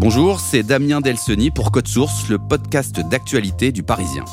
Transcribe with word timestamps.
Bonjour, 0.00 0.40
c'est 0.40 0.62
Damien 0.62 1.02
Delseny 1.02 1.50
pour 1.50 1.70
Code 1.70 1.86
Source, 1.86 2.30
le 2.30 2.38
podcast 2.38 3.00
d'actualité 3.10 3.70
du 3.70 3.82
Parisien. 3.82 4.24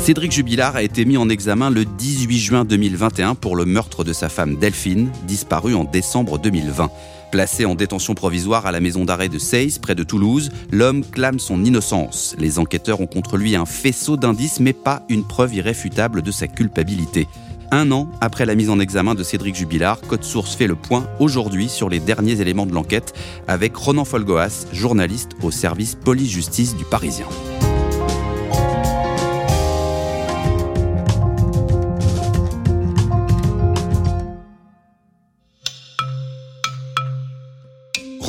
Cédric 0.00 0.32
Jubilard 0.32 0.76
a 0.76 0.82
été 0.82 1.04
mis 1.04 1.18
en 1.18 1.28
examen 1.28 1.68
le 1.68 1.84
18 1.84 2.38
juin 2.38 2.64
2021 2.64 3.34
pour 3.34 3.56
le 3.56 3.66
meurtre 3.66 4.04
de 4.04 4.14
sa 4.14 4.30
femme 4.30 4.56
Delphine, 4.56 5.10
disparue 5.24 5.74
en 5.74 5.84
décembre 5.84 6.38
2020. 6.38 6.90
Placé 7.30 7.66
en 7.66 7.74
détention 7.74 8.14
provisoire 8.14 8.64
à 8.64 8.72
la 8.72 8.80
maison 8.80 9.04
d'arrêt 9.04 9.28
de 9.28 9.38
Seyss, 9.38 9.78
près 9.78 9.94
de 9.94 10.02
Toulouse, 10.02 10.50
l'homme 10.72 11.04
clame 11.04 11.38
son 11.38 11.62
innocence. 11.62 12.34
Les 12.38 12.58
enquêteurs 12.58 13.02
ont 13.02 13.06
contre 13.06 13.36
lui 13.36 13.54
un 13.54 13.66
faisceau 13.66 14.16
d'indices, 14.16 14.60
mais 14.60 14.72
pas 14.72 15.02
une 15.10 15.24
preuve 15.24 15.54
irréfutable 15.54 16.22
de 16.22 16.30
sa 16.30 16.48
culpabilité. 16.48 17.28
Un 17.72 17.92
an 17.92 18.10
après 18.20 18.46
la 18.46 18.56
mise 18.56 18.68
en 18.68 18.80
examen 18.80 19.14
de 19.14 19.22
Cédric 19.22 19.54
Jubilard, 19.54 20.00
Code 20.00 20.24
Source 20.24 20.56
fait 20.56 20.66
le 20.66 20.74
point 20.74 21.06
aujourd'hui 21.20 21.68
sur 21.68 21.88
les 21.88 22.00
derniers 22.00 22.40
éléments 22.40 22.66
de 22.66 22.74
l'enquête 22.74 23.14
avec 23.46 23.76
Ronan 23.76 24.04
Folgoas, 24.04 24.66
journaliste 24.72 25.30
au 25.42 25.52
service 25.52 25.94
police-justice 25.94 26.74
du 26.76 26.84
Parisien. 26.84 27.26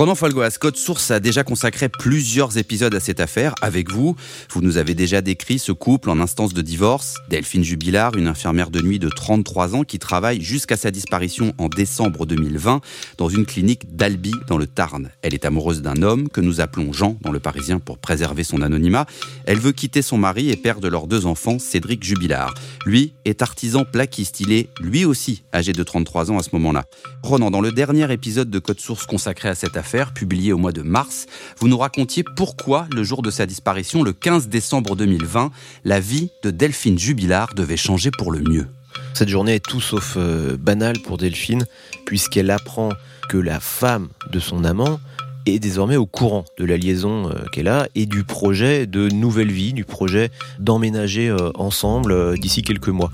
Ronan 0.01 0.15
Folgoas, 0.15 0.57
Code 0.59 0.77
Source 0.77 1.11
a 1.11 1.19
déjà 1.19 1.43
consacré 1.43 1.87
plusieurs 1.87 2.57
épisodes 2.57 2.95
à 2.95 2.99
cette 2.99 3.19
affaire 3.19 3.53
avec 3.61 3.91
vous. 3.91 4.15
Vous 4.49 4.61
nous 4.63 4.77
avez 4.77 4.95
déjà 4.95 5.21
décrit 5.21 5.59
ce 5.59 5.71
couple 5.71 6.09
en 6.09 6.19
instance 6.19 6.55
de 6.55 6.63
divorce. 6.63 7.17
Delphine 7.29 7.63
Jubilard, 7.63 8.15
une 8.15 8.25
infirmière 8.25 8.71
de 8.71 8.81
nuit 8.81 8.97
de 8.97 9.09
33 9.09 9.75
ans 9.75 9.83
qui 9.83 9.99
travaille 9.99 10.41
jusqu'à 10.41 10.75
sa 10.75 10.89
disparition 10.89 11.53
en 11.59 11.67
décembre 11.67 12.25
2020 12.25 12.81
dans 13.19 13.29
une 13.29 13.45
clinique 13.45 13.95
d'Albi 13.95 14.33
dans 14.47 14.57
le 14.57 14.65
Tarn. 14.65 15.11
Elle 15.21 15.35
est 15.35 15.45
amoureuse 15.45 15.83
d'un 15.83 16.01
homme 16.01 16.29
que 16.29 16.41
nous 16.41 16.61
appelons 16.61 16.93
Jean 16.93 17.19
dans 17.21 17.31
le 17.31 17.39
Parisien 17.39 17.77
pour 17.77 17.99
préserver 17.99 18.43
son 18.43 18.63
anonymat. 18.63 19.05
Elle 19.45 19.59
veut 19.59 19.71
quitter 19.71 20.01
son 20.01 20.17
mari 20.17 20.49
et 20.49 20.55
père 20.55 20.79
de 20.79 20.87
leurs 20.87 21.05
deux 21.05 21.27
enfants, 21.27 21.59
Cédric 21.59 22.03
Jubilard. 22.03 22.55
Lui 22.87 23.13
est 23.25 23.43
artisan 23.43 23.85
plaquiste. 23.85 24.39
Il 24.39 24.51
est 24.51 24.69
lui 24.79 25.05
aussi 25.05 25.43
âgé 25.53 25.73
de 25.73 25.83
33 25.83 26.31
ans 26.31 26.39
à 26.39 26.43
ce 26.43 26.49
moment-là. 26.53 26.85
Ronan, 27.21 27.51
dans 27.51 27.61
le 27.61 27.71
dernier 27.71 28.11
épisode 28.11 28.49
de 28.49 28.57
Code 28.57 28.79
Source 28.79 29.05
consacré 29.05 29.47
à 29.47 29.53
cette 29.53 29.77
affaire, 29.77 29.90
publié 30.13 30.53
au 30.53 30.57
mois 30.57 30.71
de 30.71 30.81
mars, 30.81 31.25
vous 31.57 31.67
nous 31.67 31.77
racontiez 31.77 32.23
pourquoi, 32.23 32.87
le 32.95 33.03
jour 33.03 33.21
de 33.21 33.29
sa 33.29 33.45
disparition, 33.45 34.03
le 34.03 34.13
15 34.13 34.47
décembre 34.47 34.95
2020, 34.95 35.51
la 35.83 35.99
vie 35.99 36.29
de 36.43 36.51
Delphine 36.51 36.97
Jubilard 36.97 37.53
devait 37.55 37.77
changer 37.77 38.09
pour 38.09 38.31
le 38.31 38.39
mieux. 38.39 38.67
Cette 39.13 39.29
journée 39.29 39.55
est 39.55 39.65
tout 39.65 39.81
sauf 39.81 40.15
euh, 40.17 40.55
banale 40.57 40.99
pour 40.99 41.17
Delphine, 41.17 41.65
puisqu'elle 42.05 42.51
apprend 42.51 42.89
que 43.29 43.37
la 43.37 43.59
femme 43.59 44.07
de 44.31 44.39
son 44.39 44.63
amant 44.63 44.99
est 45.45 45.59
désormais 45.59 45.97
au 45.97 46.05
courant 46.05 46.45
de 46.57 46.65
la 46.65 46.77
liaison 46.77 47.29
euh, 47.29 47.33
qu'elle 47.51 47.67
a 47.67 47.87
et 47.95 48.05
du 48.05 48.23
projet 48.23 48.87
de 48.87 49.09
nouvelle 49.09 49.51
vie, 49.51 49.73
du 49.73 49.83
projet 49.83 50.29
d'emménager 50.59 51.29
euh, 51.29 51.51
ensemble 51.55 52.39
d'ici 52.39 52.61
quelques 52.61 52.89
mois. 52.89 53.11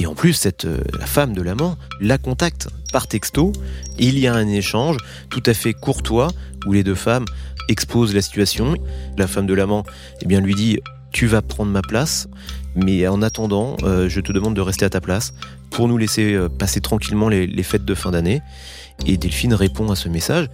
Et 0.00 0.06
en 0.06 0.14
plus, 0.14 0.32
cette, 0.32 0.64
euh, 0.64 0.78
la 0.98 1.04
femme 1.04 1.34
de 1.34 1.42
l'amant 1.42 1.76
la 2.00 2.16
contacte 2.16 2.68
par 2.90 3.06
texto. 3.06 3.52
il 3.98 4.18
y 4.18 4.26
a 4.26 4.34
un 4.34 4.48
échange 4.48 4.96
tout 5.28 5.42
à 5.44 5.52
fait 5.52 5.74
courtois 5.74 6.28
où 6.66 6.72
les 6.72 6.82
deux 6.82 6.94
femmes 6.94 7.26
exposent 7.68 8.14
la 8.14 8.22
situation. 8.22 8.74
La 9.18 9.26
femme 9.26 9.46
de 9.46 9.52
l'amant 9.52 9.84
eh 10.22 10.40
lui 10.40 10.54
dit 10.54 10.78
Tu 11.12 11.26
vas 11.26 11.42
prendre 11.42 11.70
ma 11.70 11.82
place, 11.82 12.28
mais 12.74 13.06
en 13.08 13.20
attendant, 13.20 13.76
euh, 13.82 14.08
je 14.08 14.22
te 14.22 14.32
demande 14.32 14.56
de 14.56 14.62
rester 14.62 14.86
à 14.86 14.90
ta 14.90 15.02
place 15.02 15.34
pour 15.68 15.86
nous 15.86 15.98
laisser 15.98 16.32
euh, 16.32 16.48
passer 16.48 16.80
tranquillement 16.80 17.28
les 17.28 17.62
fêtes 17.62 17.84
de 17.84 17.94
fin 17.94 18.10
d'année. 18.10 18.40
Et 19.04 19.18
Delphine 19.18 19.52
répond 19.52 19.90
à 19.90 19.96
ce 19.96 20.08
message. 20.08 20.48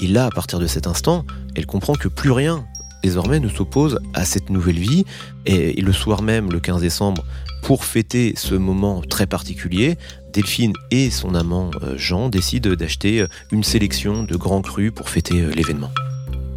Et 0.00 0.06
là, 0.06 0.26
à 0.26 0.30
partir 0.30 0.60
de 0.60 0.68
cet 0.68 0.86
instant, 0.86 1.24
elle 1.56 1.66
comprend 1.66 1.94
que 1.94 2.06
plus 2.06 2.30
rien 2.30 2.64
désormais 3.02 3.40
ne 3.40 3.48
s'oppose 3.48 3.98
à 4.14 4.24
cette 4.24 4.50
nouvelle 4.50 4.78
vie. 4.78 5.04
Et, 5.46 5.80
le 5.80 5.92
soir 5.92 6.22
même, 6.22 6.50
le 6.50 6.60
15 6.60 6.80
décembre, 6.80 7.24
pour 7.62 7.84
fêter 7.84 8.34
ce 8.36 8.54
moment 8.54 9.02
très 9.02 9.26
particulier, 9.26 9.96
Delphine 10.32 10.72
et 10.90 11.10
son 11.10 11.34
amant 11.34 11.70
euh, 11.82 11.96
Jean 11.96 12.28
décident 12.28 12.74
d'acheter 12.74 13.20
euh, 13.20 13.26
une 13.50 13.64
sélection 13.64 14.24
de 14.24 14.36
grands 14.36 14.62
crus 14.62 14.90
pour 14.94 15.10
fêter 15.10 15.40
euh, 15.40 15.50
l'événement. 15.50 15.90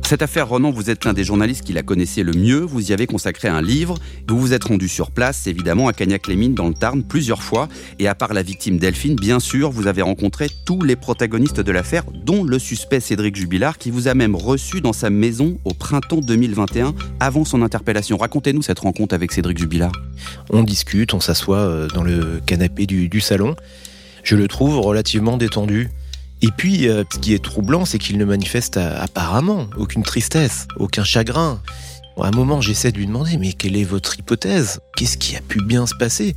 Cette 0.06 0.22
affaire, 0.22 0.50
Ronan, 0.50 0.70
vous 0.70 0.92
êtes 0.92 1.04
l'un 1.04 1.14
des 1.14 1.24
journalistes 1.24 1.64
qui 1.66 1.74
la 1.74 1.82
connaissait 1.82 2.22
le 2.22 2.34
mieux. 2.34 2.60
Vous 2.60 2.92
y 2.92 2.94
avez 2.94 3.08
consacré 3.08 3.48
un 3.48 3.64
livre. 3.64 3.98
Vous 4.28 4.40
vous 4.40 4.54
êtes 4.54 4.66
rendu 4.66 4.88
sur 4.88 5.10
place, 5.10 5.48
évidemment, 5.48 5.88
à 5.88 5.94
Cagnac-les-Mines, 5.94 6.54
dans 6.54 6.68
le 6.68 6.76
Tarn, 6.76 7.02
plusieurs 7.02 7.42
fois. 7.42 7.68
Et 7.98 8.08
à 8.08 8.14
part 8.14 8.36
la 8.36 8.44
victime 8.44 8.78
Delphine, 8.78 9.16
bien 9.16 9.40
sûr, 9.40 9.72
vous 9.72 9.88
avez 9.88 10.04
rencontré 10.04 10.48
tous 10.64 10.84
les 10.84 10.96
protagonistes 10.96 11.60
de 11.60 11.72
l'affaire, 11.72 12.04
dont 12.24 12.44
le 12.44 12.60
suspect 12.60 13.00
Cédric 13.00 13.36
Jubilard, 13.36 13.80
qui 13.80 13.90
vous 13.90 14.08
a 14.08 14.14
même 14.14 14.36
reçu 14.36 14.80
dans 14.80 14.94
sa 14.94 15.10
maison 15.10 15.58
au 15.66 15.74
printemps 15.74 16.22
2021, 16.22 16.94
avant 17.20 17.44
son 17.44 17.64
interpellation. 17.64 18.18
Racontez-nous 18.18 18.62
cette 18.62 18.80
rencontre 18.80 19.16
avec 19.16 19.32
Cédric 19.32 19.58
Jubilard. 19.58 19.94
On 20.52 20.62
discute, 20.62 21.16
on 21.16 21.20
s'assoit 21.20 21.58
euh, 21.58 21.88
dans 21.88 22.04
le 22.04 22.42
canapé 22.46 22.86
du, 22.86 23.10
du 23.10 23.22
salon. 23.22 23.56
Je 24.24 24.36
le 24.36 24.48
trouve 24.48 24.78
relativement 24.78 25.38
détendu. 25.38 25.90
Et 26.41 26.50
puis, 26.56 26.88
euh, 26.88 27.03
ce 27.12 27.19
qui 27.19 27.34
est 27.34 27.44
troublant, 27.44 27.85
c'est 27.85 27.97
qu'il 27.97 28.18
ne 28.18 28.25
manifeste 28.25 28.78
euh, 28.78 28.97
apparemment 29.00 29.68
aucune 29.78 30.03
tristesse, 30.03 30.68
aucun 30.78 31.03
chagrin. 31.03 31.62
À 32.22 32.28
un 32.28 32.31
moment, 32.31 32.62
j'essaie 32.62 32.91
de 32.91 32.97
lui 32.97 33.07
demander, 33.07 33.38
mais 33.38 33.53
quelle 33.53 33.75
est 33.75 33.84
votre 33.84 34.18
hypothèse? 34.19 34.79
Qu'est-ce 34.96 35.18
qui 35.18 35.35
a 35.35 35.41
pu 35.41 35.62
bien 35.62 35.85
se 35.85 35.96
passer? 35.96 36.35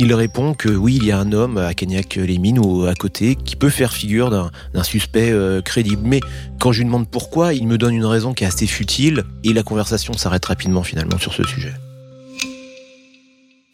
Il 0.00 0.14
répond 0.14 0.54
que 0.54 0.68
oui, 0.68 0.96
il 0.96 1.04
y 1.04 1.10
a 1.10 1.18
un 1.18 1.32
homme 1.32 1.58
à 1.58 1.74
Cagnac-les-Mines 1.74 2.60
ou 2.60 2.86
à 2.86 2.94
côté 2.94 3.34
qui 3.34 3.56
peut 3.56 3.68
faire 3.68 3.92
figure 3.92 4.30
d'un 4.30 4.84
suspect 4.84 5.32
euh, 5.32 5.60
crédible. 5.60 6.02
Mais 6.04 6.20
quand 6.60 6.70
je 6.70 6.78
lui 6.78 6.84
demande 6.84 7.08
pourquoi, 7.08 7.52
il 7.52 7.66
me 7.66 7.78
donne 7.78 7.94
une 7.94 8.04
raison 8.04 8.32
qui 8.32 8.44
est 8.44 8.46
assez 8.46 8.68
futile 8.68 9.24
et 9.42 9.52
la 9.52 9.64
conversation 9.64 10.12
s'arrête 10.12 10.44
rapidement 10.44 10.84
finalement 10.84 11.18
sur 11.18 11.34
ce 11.34 11.42
sujet. 11.42 11.72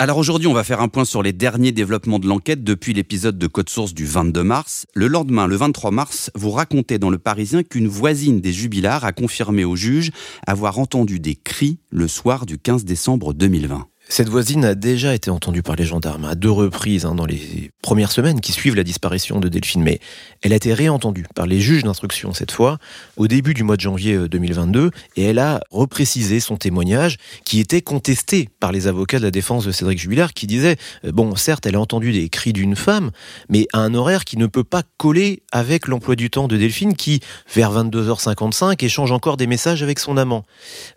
Alors 0.00 0.18
aujourd'hui, 0.18 0.48
on 0.48 0.52
va 0.52 0.64
faire 0.64 0.80
un 0.80 0.88
point 0.88 1.04
sur 1.04 1.22
les 1.22 1.32
derniers 1.32 1.70
développements 1.70 2.18
de 2.18 2.26
l'enquête 2.26 2.64
depuis 2.64 2.92
l'épisode 2.92 3.38
de 3.38 3.46
Code 3.46 3.68
Source 3.68 3.94
du 3.94 4.06
22 4.06 4.42
mars. 4.42 4.86
Le 4.92 5.06
lendemain, 5.06 5.46
le 5.46 5.54
23 5.54 5.92
mars, 5.92 6.32
vous 6.34 6.50
racontez 6.50 6.98
dans 6.98 7.10
Le 7.10 7.18
Parisien 7.18 7.62
qu'une 7.62 7.86
voisine 7.86 8.40
des 8.40 8.52
Jubilars 8.52 9.04
a 9.04 9.12
confirmé 9.12 9.64
au 9.64 9.76
juge 9.76 10.10
avoir 10.48 10.80
entendu 10.80 11.20
des 11.20 11.36
cris 11.36 11.78
le 11.90 12.08
soir 12.08 12.44
du 12.44 12.58
15 12.58 12.84
décembre 12.84 13.34
2020. 13.34 13.86
Cette 14.06 14.28
voisine 14.28 14.66
a 14.66 14.74
déjà 14.74 15.14
été 15.14 15.30
entendue 15.30 15.62
par 15.62 15.76
les 15.76 15.84
gendarmes 15.84 16.26
à 16.26 16.34
deux 16.34 16.50
reprises 16.50 17.06
hein, 17.06 17.14
dans 17.14 17.24
les 17.24 17.70
premières 17.80 18.12
semaines 18.12 18.42
qui 18.42 18.52
suivent 18.52 18.76
la 18.76 18.84
disparition 18.84 19.40
de 19.40 19.48
Delphine, 19.48 19.82
mais 19.82 19.98
elle 20.42 20.52
a 20.52 20.56
été 20.56 20.74
réentendue 20.74 21.24
par 21.34 21.46
les 21.46 21.58
juges 21.58 21.84
d'instruction 21.84 22.34
cette 22.34 22.52
fois, 22.52 22.78
au 23.16 23.28
début 23.28 23.54
du 23.54 23.62
mois 23.62 23.76
de 23.76 23.80
janvier 23.80 24.28
2022, 24.28 24.80
euh, 24.80 24.90
et 25.16 25.24
elle 25.24 25.38
a 25.38 25.60
reprécisé 25.70 26.38
son 26.38 26.56
témoignage 26.56 27.16
qui 27.46 27.60
était 27.60 27.80
contesté 27.80 28.50
par 28.60 28.72
les 28.72 28.88
avocats 28.88 29.18
de 29.18 29.24
la 29.24 29.30
défense 29.30 29.64
de 29.64 29.72
Cédric 29.72 29.98
Jubilard 29.98 30.34
qui 30.34 30.46
disaient, 30.46 30.76
euh, 31.06 31.10
bon, 31.10 31.34
certes, 31.34 31.64
elle 31.64 31.76
a 31.76 31.80
entendu 31.80 32.12
des 32.12 32.28
cris 32.28 32.52
d'une 32.52 32.76
femme, 32.76 33.10
mais 33.48 33.66
à 33.72 33.78
un 33.78 33.94
horaire 33.94 34.26
qui 34.26 34.36
ne 34.36 34.46
peut 34.46 34.64
pas 34.64 34.82
coller 34.98 35.42
avec 35.50 35.88
l'emploi 35.88 36.14
du 36.14 36.28
temps 36.28 36.46
de 36.46 36.58
Delphine 36.58 36.94
qui, 36.94 37.20
vers 37.54 37.72
22h55, 37.72 38.84
échange 38.84 39.12
encore 39.12 39.38
des 39.38 39.46
messages 39.46 39.82
avec 39.82 39.98
son 39.98 40.18
amant. 40.18 40.44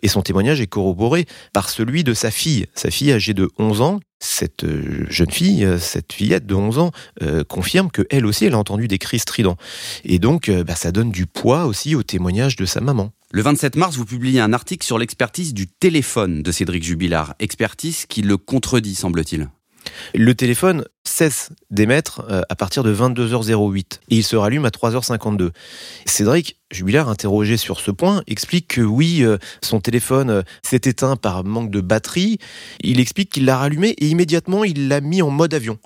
Et 0.02 0.08
son 0.08 0.20
témoignage 0.20 0.60
est 0.60 0.66
corroboré 0.66 1.24
par 1.54 1.70
celui 1.70 2.04
de 2.04 2.12
sa 2.12 2.30
fille 2.30 2.66
fille 2.98 3.12
âgée 3.12 3.32
de 3.32 3.48
11 3.58 3.80
ans, 3.80 4.00
cette 4.18 4.64
euh, 4.64 5.06
jeune 5.08 5.30
fille, 5.30 5.64
euh, 5.64 5.78
cette 5.78 6.12
fillette 6.12 6.46
de 6.46 6.54
11 6.56 6.78
ans, 6.80 6.90
euh, 7.22 7.44
confirme 7.44 7.92
que 7.92 8.02
elle 8.10 8.26
aussi, 8.26 8.44
elle 8.44 8.54
a 8.54 8.58
entendu 8.58 8.88
des 8.88 8.98
cris 8.98 9.20
stridents. 9.20 9.56
Et 10.04 10.18
donc, 10.18 10.50
bah, 10.50 10.74
ça 10.74 10.90
donne 10.90 11.12
du 11.12 11.26
poids 11.26 11.66
aussi 11.66 11.94
au 11.94 12.02
témoignage 12.02 12.56
de 12.56 12.64
sa 12.64 12.80
maman. 12.80 13.12
Le 13.30 13.42
27 13.42 13.76
mars, 13.76 13.96
vous 13.96 14.04
publiez 14.04 14.40
un 14.40 14.52
article 14.52 14.84
sur 14.84 14.98
l'expertise 14.98 15.54
du 15.54 15.68
téléphone 15.68 16.42
de 16.42 16.50
Cédric 16.50 16.82
Jubilard, 16.82 17.34
expertise 17.38 18.04
qui 18.06 18.22
le 18.22 18.36
contredit, 18.36 18.96
semble-t-il. 18.96 19.48
Le 20.14 20.34
téléphone, 20.34 20.84
cesse 21.04 21.50
d'émettre 21.70 22.24
euh, 22.30 22.42
à 22.48 22.54
partir 22.54 22.82
de 22.82 22.94
22h08 22.94 24.00
et 24.10 24.16
il 24.16 24.22
se 24.22 24.36
rallume 24.36 24.64
à 24.64 24.68
3h52. 24.68 25.50
Cédric 26.06 26.58
Jubilard, 26.70 27.08
interrogé 27.08 27.56
sur 27.56 27.80
ce 27.80 27.90
point, 27.90 28.22
explique 28.26 28.68
que 28.68 28.80
oui, 28.80 29.22
euh, 29.22 29.38
son 29.62 29.80
téléphone 29.80 30.30
euh, 30.30 30.42
s'est 30.62 30.82
éteint 30.84 31.16
par 31.16 31.44
manque 31.44 31.70
de 31.70 31.80
batterie. 31.80 32.38
Il 32.80 33.00
explique 33.00 33.30
qu'il 33.30 33.46
l'a 33.46 33.56
rallumé 33.56 33.88
et 33.98 34.06
immédiatement 34.06 34.64
il 34.64 34.88
l'a 34.88 35.00
mis 35.00 35.22
en 35.22 35.30
mode 35.30 35.54
avion. 35.54 35.78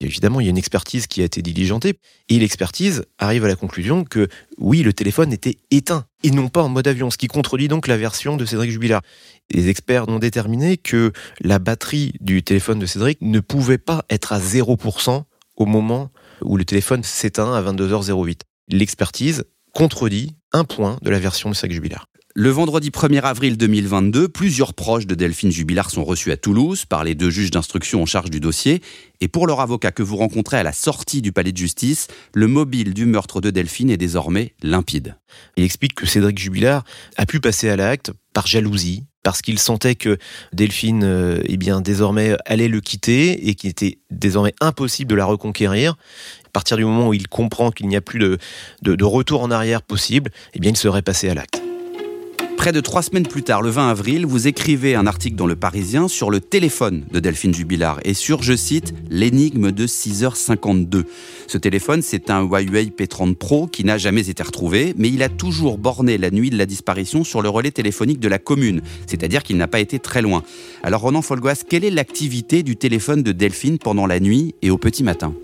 Évidemment, 0.00 0.40
il 0.40 0.44
y 0.44 0.46
a 0.48 0.50
une 0.50 0.58
expertise 0.58 1.06
qui 1.06 1.22
a 1.22 1.24
été 1.24 1.40
diligentée 1.40 1.98
et 2.28 2.38
l'expertise 2.38 3.04
arrive 3.18 3.46
à 3.46 3.48
la 3.48 3.56
conclusion 3.56 4.04
que 4.04 4.28
oui, 4.58 4.82
le 4.82 4.92
téléphone 4.92 5.32
était 5.32 5.56
éteint 5.70 6.04
et 6.22 6.30
non 6.30 6.48
pas 6.48 6.62
en 6.62 6.68
mode 6.68 6.86
avion, 6.86 7.10
ce 7.10 7.16
qui 7.16 7.28
contredit 7.28 7.68
donc 7.68 7.86
la 7.86 7.96
version 7.96 8.36
de 8.36 8.44
Cédric 8.44 8.70
Jubilard. 8.70 9.00
Les 9.50 9.68
experts 9.68 10.08
ont 10.08 10.18
déterminé 10.18 10.76
que 10.76 11.12
la 11.40 11.58
batterie 11.58 12.12
du 12.20 12.42
téléphone 12.42 12.78
de 12.78 12.86
Cédric 12.86 13.18
ne 13.22 13.40
pouvait 13.40 13.78
pas 13.78 14.04
être 14.10 14.34
à 14.34 14.38
0% 14.38 15.24
au 15.56 15.66
moment 15.66 16.10
où 16.42 16.58
le 16.58 16.66
téléphone 16.66 17.02
s'éteint 17.02 17.54
à 17.54 17.62
22h08. 17.62 18.40
L'expertise 18.68 19.44
contredit 19.72 20.36
un 20.52 20.64
point 20.64 20.98
de 21.00 21.10
la 21.10 21.18
version 21.18 21.48
de 21.48 21.54
Cédric 21.54 21.76
Jubilard. 21.76 22.06
Le 22.38 22.50
vendredi 22.50 22.90
1er 22.90 23.22
avril 23.22 23.56
2022, 23.56 24.28
plusieurs 24.28 24.74
proches 24.74 25.06
de 25.06 25.14
Delphine 25.14 25.50
Jubilard 25.50 25.90
sont 25.90 26.04
reçus 26.04 26.32
à 26.32 26.36
Toulouse 26.36 26.84
par 26.84 27.02
les 27.02 27.14
deux 27.14 27.30
juges 27.30 27.50
d'instruction 27.50 28.02
en 28.02 28.04
charge 28.04 28.28
du 28.28 28.40
dossier. 28.40 28.82
Et 29.22 29.28
pour 29.28 29.46
leur 29.46 29.60
avocat 29.60 29.90
que 29.90 30.02
vous 30.02 30.18
rencontrez 30.18 30.58
à 30.58 30.62
la 30.62 30.74
sortie 30.74 31.22
du 31.22 31.32
palais 31.32 31.52
de 31.52 31.56
justice, 31.56 32.08
le 32.34 32.46
mobile 32.46 32.92
du 32.92 33.06
meurtre 33.06 33.40
de 33.40 33.48
Delphine 33.48 33.88
est 33.88 33.96
désormais 33.96 34.52
limpide. 34.62 35.16
Il 35.56 35.64
explique 35.64 35.94
que 35.94 36.04
Cédric 36.04 36.38
Jubilard 36.38 36.84
a 37.16 37.24
pu 37.24 37.40
passer 37.40 37.70
à 37.70 37.76
l'acte 37.76 38.12
par 38.34 38.46
jalousie, 38.46 39.04
parce 39.22 39.40
qu'il 39.40 39.58
sentait 39.58 39.94
que 39.94 40.18
Delphine, 40.52 41.04
euh, 41.04 41.40
eh 41.46 41.56
bien, 41.56 41.80
désormais 41.80 42.36
allait 42.44 42.68
le 42.68 42.82
quitter 42.82 43.48
et 43.48 43.54
qu'il 43.54 43.70
était 43.70 43.98
désormais 44.10 44.52
impossible 44.60 45.08
de 45.08 45.16
la 45.16 45.24
reconquérir. 45.24 45.96
À 46.44 46.50
partir 46.50 46.76
du 46.76 46.84
moment 46.84 47.08
où 47.08 47.14
il 47.14 47.28
comprend 47.28 47.70
qu'il 47.70 47.88
n'y 47.88 47.96
a 47.96 48.02
plus 48.02 48.18
de, 48.18 48.36
de, 48.82 49.04
retour 49.04 49.40
en 49.40 49.50
arrière 49.50 49.80
possible, 49.80 50.30
eh 50.52 50.60
bien, 50.60 50.72
il 50.72 50.76
serait 50.76 51.00
passé 51.00 51.30
à 51.30 51.34
l'acte. 51.34 51.65
Près 52.56 52.72
de 52.72 52.80
trois 52.80 53.02
semaines 53.02 53.26
plus 53.26 53.42
tard, 53.42 53.62
le 53.62 53.70
20 53.70 53.90
avril, 53.90 54.26
vous 54.26 54.48
écrivez 54.48 54.94
un 54.94 55.06
article 55.06 55.36
dans 55.36 55.46
Le 55.46 55.54
Parisien 55.54 56.08
sur 56.08 56.30
le 56.30 56.40
téléphone 56.40 57.04
de 57.12 57.20
Delphine 57.20 57.54
Jubilard 57.54 58.00
et 58.02 58.14
sur, 58.14 58.42
je 58.42 58.56
cite, 58.56 58.92
l'énigme 59.10 59.70
de 59.70 59.86
6h52. 59.86 61.04
Ce 61.46 61.58
téléphone, 61.58 62.02
c'est 62.02 62.30
un 62.30 62.42
Huawei 62.42 62.86
P30 62.86 63.36
Pro 63.36 63.66
qui 63.66 63.84
n'a 63.84 63.98
jamais 63.98 64.30
été 64.30 64.42
retrouvé, 64.42 64.94
mais 64.96 65.08
il 65.08 65.22
a 65.22 65.28
toujours 65.28 65.78
borné 65.78 66.18
la 66.18 66.30
nuit 66.30 66.50
de 66.50 66.58
la 66.58 66.66
disparition 66.66 67.22
sur 67.24 67.42
le 67.42 67.48
relais 67.48 67.70
téléphonique 67.70 68.20
de 68.20 68.28
la 68.28 68.38
commune, 68.38 68.80
c'est-à-dire 69.06 69.42
qu'il 69.42 69.58
n'a 69.58 69.68
pas 69.68 69.80
été 69.80 69.98
très 69.98 70.22
loin. 70.22 70.42
Alors 70.82 71.02
Ronan 71.02 71.22
Folgoas, 71.22 71.62
quelle 71.68 71.84
est 71.84 71.90
l'activité 71.90 72.62
du 72.62 72.76
téléphone 72.76 73.22
de 73.22 73.32
Delphine 73.32 73.78
pendant 73.78 74.06
la 74.06 74.18
nuit 74.18 74.54
et 74.62 74.70
au 74.70 74.78
petit 74.78 75.04
matin? 75.04 75.34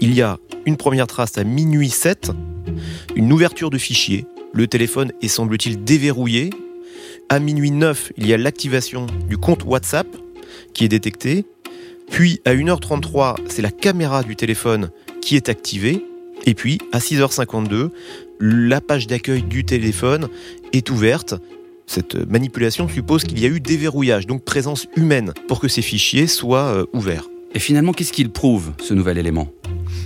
Il 0.00 0.14
y 0.14 0.22
a 0.22 0.38
une 0.66 0.76
première 0.76 1.06
trace 1.06 1.38
à 1.38 1.44
minuit 1.44 1.90
7, 1.90 2.32
une 3.14 3.32
ouverture 3.32 3.70
de 3.70 3.78
fichier 3.78 4.26
le 4.54 4.68
téléphone 4.68 5.12
est 5.20 5.28
semble-t-il 5.28 5.82
déverrouillé. 5.82 6.50
À 7.28 7.40
minuit 7.40 7.72
9, 7.72 8.12
il 8.16 8.26
y 8.26 8.32
a 8.32 8.38
l'activation 8.38 9.06
du 9.28 9.36
compte 9.36 9.64
WhatsApp 9.64 10.06
qui 10.72 10.84
est 10.84 10.88
détecté. 10.88 11.44
Puis 12.10 12.40
à 12.44 12.54
1h33, 12.54 13.36
c'est 13.48 13.62
la 13.62 13.72
caméra 13.72 14.22
du 14.22 14.36
téléphone 14.36 14.90
qui 15.20 15.36
est 15.36 15.48
activée. 15.48 16.06
Et 16.46 16.54
puis 16.54 16.78
à 16.92 16.98
6h52, 16.98 17.90
la 18.38 18.80
page 18.80 19.08
d'accueil 19.08 19.42
du 19.42 19.64
téléphone 19.64 20.28
est 20.72 20.88
ouverte. 20.90 21.34
Cette 21.86 22.14
manipulation 22.14 22.88
suppose 22.88 23.24
qu'il 23.24 23.40
y 23.40 23.44
a 23.44 23.48
eu 23.48 23.60
déverrouillage, 23.60 24.26
donc 24.26 24.44
présence 24.44 24.86
humaine, 24.96 25.32
pour 25.48 25.60
que 25.60 25.68
ces 25.68 25.82
fichiers 25.82 26.26
soient 26.26 26.74
euh, 26.74 26.86
ouverts. 26.92 27.28
Et 27.54 27.58
finalement, 27.58 27.92
qu'est-ce 27.92 28.12
qu'il 28.12 28.30
prouve, 28.30 28.72
ce 28.80 28.94
nouvel 28.94 29.18
élément? 29.18 29.48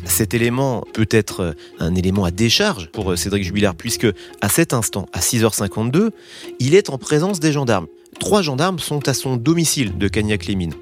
Cet 0.04 0.34
élément 0.34 0.84
peut 0.92 1.08
être 1.10 1.54
un 1.78 1.94
élément 1.94 2.24
à 2.24 2.30
décharge 2.30 2.88
pour 2.92 3.16
Cédric 3.16 3.44
Jubilard, 3.44 3.74
puisque 3.74 4.06
à 4.40 4.48
cet 4.48 4.72
instant, 4.72 5.06
à 5.12 5.20
6h52, 5.20 6.10
il 6.58 6.74
est 6.74 6.90
en 6.90 6.98
présence 6.98 7.40
des 7.40 7.52
gendarmes. 7.52 7.86
Trois 8.18 8.42
gendarmes 8.42 8.78
sont 8.78 9.08
à 9.08 9.14
son 9.14 9.36
domicile 9.36 9.96
de 9.96 10.08
Cagnac-les-Mines. 10.08 10.74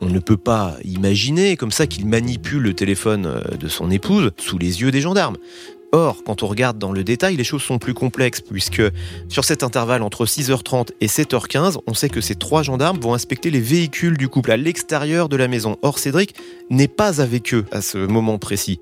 On 0.00 0.08
ne 0.08 0.18
peut 0.18 0.36
pas 0.36 0.76
imaginer 0.84 1.56
comme 1.56 1.72
ça 1.72 1.86
qu'il 1.86 2.06
manipule 2.06 2.62
le 2.62 2.74
téléphone 2.74 3.42
de 3.58 3.68
son 3.68 3.90
épouse 3.90 4.30
sous 4.38 4.56
les 4.56 4.80
yeux 4.80 4.90
des 4.90 5.00
gendarmes. 5.00 5.36
Or, 5.92 6.22
quand 6.24 6.42
on 6.42 6.46
regarde 6.46 6.78
dans 6.78 6.92
le 6.92 7.02
détail, 7.02 7.36
les 7.36 7.44
choses 7.44 7.62
sont 7.62 7.78
plus 7.78 7.94
complexes, 7.94 8.40
puisque 8.40 8.82
sur 9.28 9.44
cet 9.44 9.62
intervalle 9.62 10.02
entre 10.02 10.24
6h30 10.24 10.90
et 11.00 11.06
7h15, 11.06 11.78
on 11.86 11.94
sait 11.94 12.08
que 12.08 12.20
ces 12.20 12.36
trois 12.36 12.62
gendarmes 12.62 12.98
vont 13.00 13.14
inspecter 13.14 13.50
les 13.50 13.60
véhicules 13.60 14.16
du 14.16 14.28
couple 14.28 14.52
à 14.52 14.56
l'extérieur 14.56 15.28
de 15.28 15.36
la 15.36 15.48
maison. 15.48 15.76
Or, 15.82 15.98
Cédric 15.98 16.34
n'est 16.70 16.88
pas 16.88 17.20
avec 17.20 17.52
eux 17.54 17.64
à 17.72 17.82
ce 17.82 17.98
moment 17.98 18.38
précis. 18.38 18.80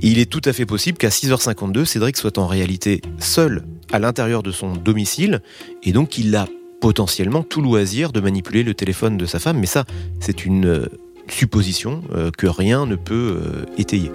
il 0.00 0.18
est 0.18 0.30
tout 0.30 0.42
à 0.44 0.52
fait 0.52 0.66
possible 0.66 0.96
qu'à 0.96 1.08
6h52, 1.08 1.84
Cédric 1.84 2.16
soit 2.16 2.38
en 2.38 2.46
réalité 2.46 3.02
seul 3.18 3.62
à 3.92 3.98
l'intérieur 3.98 4.42
de 4.42 4.50
son 4.50 4.72
domicile, 4.72 5.42
et 5.82 5.92
donc 5.92 6.18
il 6.18 6.34
a 6.36 6.48
potentiellement 6.80 7.42
tout 7.42 7.62
loisir 7.62 8.12
de 8.12 8.20
manipuler 8.20 8.62
le 8.62 8.74
téléphone 8.74 9.16
de 9.16 9.26
sa 9.26 9.38
femme, 9.38 9.58
mais 9.58 9.66
ça, 9.66 9.84
c'est 10.20 10.44
une 10.44 10.66
euh, 10.66 10.86
supposition 11.28 12.02
euh, 12.14 12.30
que 12.30 12.46
rien 12.46 12.86
ne 12.86 12.96
peut 12.96 13.40
euh, 13.42 13.64
étayer. 13.78 14.10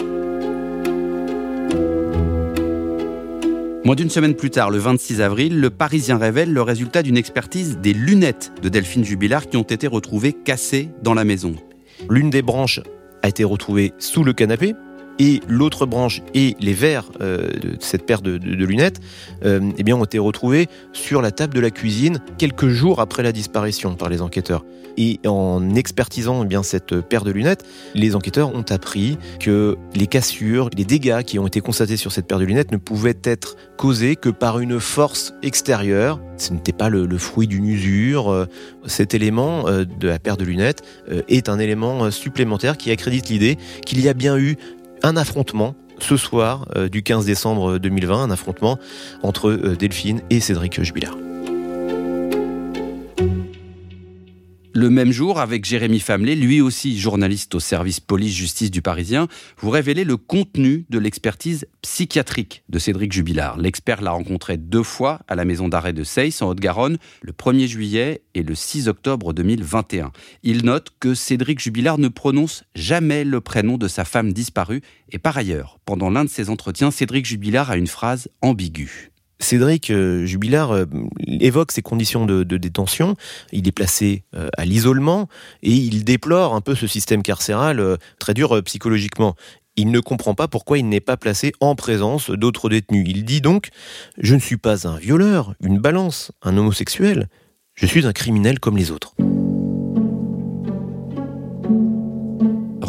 Moins 3.91 3.97
d'une 3.97 4.09
semaine 4.09 4.35
plus 4.35 4.51
tard, 4.51 4.69
le 4.69 4.77
26 4.77 5.19
avril, 5.19 5.59
le 5.59 5.69
Parisien 5.69 6.17
révèle 6.17 6.53
le 6.53 6.61
résultat 6.61 7.03
d'une 7.03 7.17
expertise 7.17 7.77
des 7.79 7.91
lunettes 7.91 8.53
de 8.61 8.69
Delphine 8.69 9.03
Jubilard 9.03 9.49
qui 9.49 9.57
ont 9.57 9.63
été 9.63 9.85
retrouvées 9.85 10.31
cassées 10.31 10.87
dans 11.03 11.13
la 11.13 11.25
maison. 11.25 11.55
L'une 12.09 12.29
des 12.29 12.41
branches 12.41 12.79
a 13.21 13.27
été 13.27 13.43
retrouvée 13.43 13.91
sous 13.99 14.23
le 14.23 14.31
canapé, 14.31 14.75
et 15.21 15.39
l'autre 15.47 15.85
branche 15.85 16.23
et 16.33 16.55
les 16.59 16.73
verres 16.73 17.11
euh, 17.21 17.47
de 17.61 17.77
cette 17.79 18.07
paire 18.07 18.23
de, 18.23 18.37
lunettes 18.37 18.99
euh, 19.45 19.71
eh 19.77 19.83
bien, 19.83 19.95
ont 19.95 20.03
été 20.03 20.17
retrouvés 20.17 20.67
sur 20.93 21.21
la 21.21 21.29
table 21.29 21.53
de 21.53 21.59
la 21.59 21.69
cuisine 21.69 22.19
quelques 22.39 22.69
jours 22.69 22.99
après 22.99 23.21
la 23.21 23.31
disparition 23.31 23.93
par 23.93 24.09
les 24.09 24.23
enquêteurs. 24.23 24.65
Et 24.97 25.19
en 25.25 25.75
expertisant 25.75 26.43
eh 26.43 26.47
bien, 26.47 26.63
cette 26.63 26.99
paire 27.01 27.23
de 27.23 27.31
lunettes, 27.31 27.63
les 27.93 28.15
enquêteurs 28.15 28.53
ont 28.55 28.65
appris 28.69 29.19
que 29.39 29.77
les 29.93 30.07
cassures, 30.07 30.69
les 30.75 30.85
dégâts 30.85 31.21
qui 31.21 31.37
ont 31.37 31.45
été 31.45 31.61
constatés 31.61 31.97
sur 31.97 32.11
cette 32.11 32.25
paire 32.25 32.39
de 32.39 32.45
lunettes 32.45 32.71
ne 32.71 32.77
pouvaient 32.77 33.19
être 33.23 33.57
causés 33.77 34.15
que 34.15 34.29
par 34.29 34.59
une 34.59 34.79
force 34.79 35.33
extérieure. 35.43 36.19
Ce 36.37 36.51
n'était 36.51 36.73
pas 36.73 36.89
le, 36.89 37.07
fruit 37.19 37.47
d'une 37.47 37.67
usure. 37.67 38.31
Euh, 38.31 38.47
cet 38.87 39.13
élément 39.13 39.65
de 39.65 40.07
la 40.07 40.17
paire 40.17 40.35
de 40.35 40.43
lunettes 40.43 40.81
est 41.27 41.47
un 41.47 41.59
élément 41.59 42.09
supplémentaire 42.09 42.77
qui 42.77 42.89
accrédite 42.89 43.29
l'idée 43.29 43.57
qu'il 43.85 44.01
y 44.01 44.09
a 44.09 44.15
bien 44.15 44.37
eu 44.37 44.57
un 45.03 45.17
affrontement 45.17 45.75
ce 45.99 46.17
soir 46.17 46.67
euh, 46.75 46.89
du 46.89 47.03
15 47.03 47.25
décembre 47.25 47.77
2020, 47.77 48.23
un 48.23 48.31
affrontement 48.31 48.79
entre 49.23 49.49
euh, 49.49 49.75
Delphine 49.75 50.21
et 50.29 50.39
Cédric 50.39 50.81
Jubilard. 50.81 51.15
Le 54.73 54.89
même 54.89 55.11
jour, 55.11 55.41
avec 55.41 55.65
Jérémy 55.65 55.99
Famelet, 55.99 56.33
lui 56.33 56.61
aussi 56.61 56.97
journaliste 56.97 57.55
au 57.55 57.59
service 57.59 57.99
police-justice 57.99 58.71
du 58.71 58.81
Parisien, 58.81 59.27
vous 59.57 59.69
révélez 59.69 60.05
le 60.05 60.15
contenu 60.15 60.85
de 60.89 60.97
l'expertise 60.97 61.67
psychiatrique 61.81 62.63
de 62.69 62.79
Cédric 62.79 63.11
Jubilard. 63.11 63.57
L'expert 63.57 64.01
l'a 64.01 64.11
rencontré 64.11 64.55
deux 64.55 64.83
fois 64.83 65.19
à 65.27 65.35
la 65.35 65.43
maison 65.43 65.67
d'arrêt 65.67 65.91
de 65.91 66.05
Seyss, 66.05 66.41
en 66.41 66.47
Haute-Garonne, 66.47 66.99
le 67.21 67.33
1er 67.33 67.67
juillet 67.67 68.21
et 68.33 68.43
le 68.43 68.55
6 68.55 68.87
octobre 68.87 69.33
2021. 69.33 70.13
Il 70.43 70.63
note 70.63 70.91
que 71.01 71.15
Cédric 71.15 71.59
Jubilard 71.59 71.97
ne 71.97 72.07
prononce 72.07 72.63
jamais 72.73 73.25
le 73.25 73.41
prénom 73.41 73.77
de 73.77 73.89
sa 73.89 74.05
femme 74.05 74.31
disparue 74.31 74.81
et 75.09 75.19
par 75.19 75.35
ailleurs, 75.35 75.79
pendant 75.83 76.09
l'un 76.09 76.23
de 76.23 76.29
ses 76.29 76.49
entretiens, 76.49 76.91
Cédric 76.91 77.25
Jubilard 77.25 77.71
a 77.71 77.75
une 77.75 77.87
phrase 77.87 78.29
ambiguë. 78.41 79.10
Cédric 79.41 79.89
euh, 79.89 80.25
Jubilard 80.25 80.71
euh, 80.71 80.85
évoque 81.27 81.71
ces 81.71 81.81
conditions 81.81 82.25
de, 82.25 82.43
détention. 82.43 83.15
Il 83.51 83.67
est 83.67 83.71
placé 83.71 84.23
euh, 84.35 84.49
à 84.57 84.65
l'isolement 84.65 85.27
et 85.63 85.71
il 85.71 86.03
déplore 86.03 86.53
un 86.53 86.61
peu 86.61 86.75
ce 86.75 86.87
système 86.87 87.23
carcéral 87.23 87.97
très 88.19 88.33
dur 88.33 88.61
psychologiquement. 88.63 89.35
Il 89.77 89.89
ne 89.89 89.99
comprend 89.99 90.35
pas 90.35 90.47
pourquoi 90.47 90.77
il 90.77 90.87
n'est 90.89 90.99
pas 90.99 91.17
placé 91.17 91.53
en 91.59 91.75
présence 91.75 92.29
d'autres 92.29 92.69
détenus. 92.69 93.05
Il 93.07 93.25
dit 93.25 93.41
donc 93.41 93.69
Je 94.17 94.35
ne 94.35 94.39
suis 94.39 94.57
pas 94.57 94.87
un 94.87 94.97
violeur, 94.97 95.55
une 95.61 95.79
balance, 95.79 96.31
un 96.41 96.57
homosexuel. 96.57 97.27
Je 97.73 97.85
suis 97.85 98.05
un 98.05 98.13
criminel 98.13 98.59
comme 98.59 98.77
les 98.77 98.91
autres. 98.91 99.15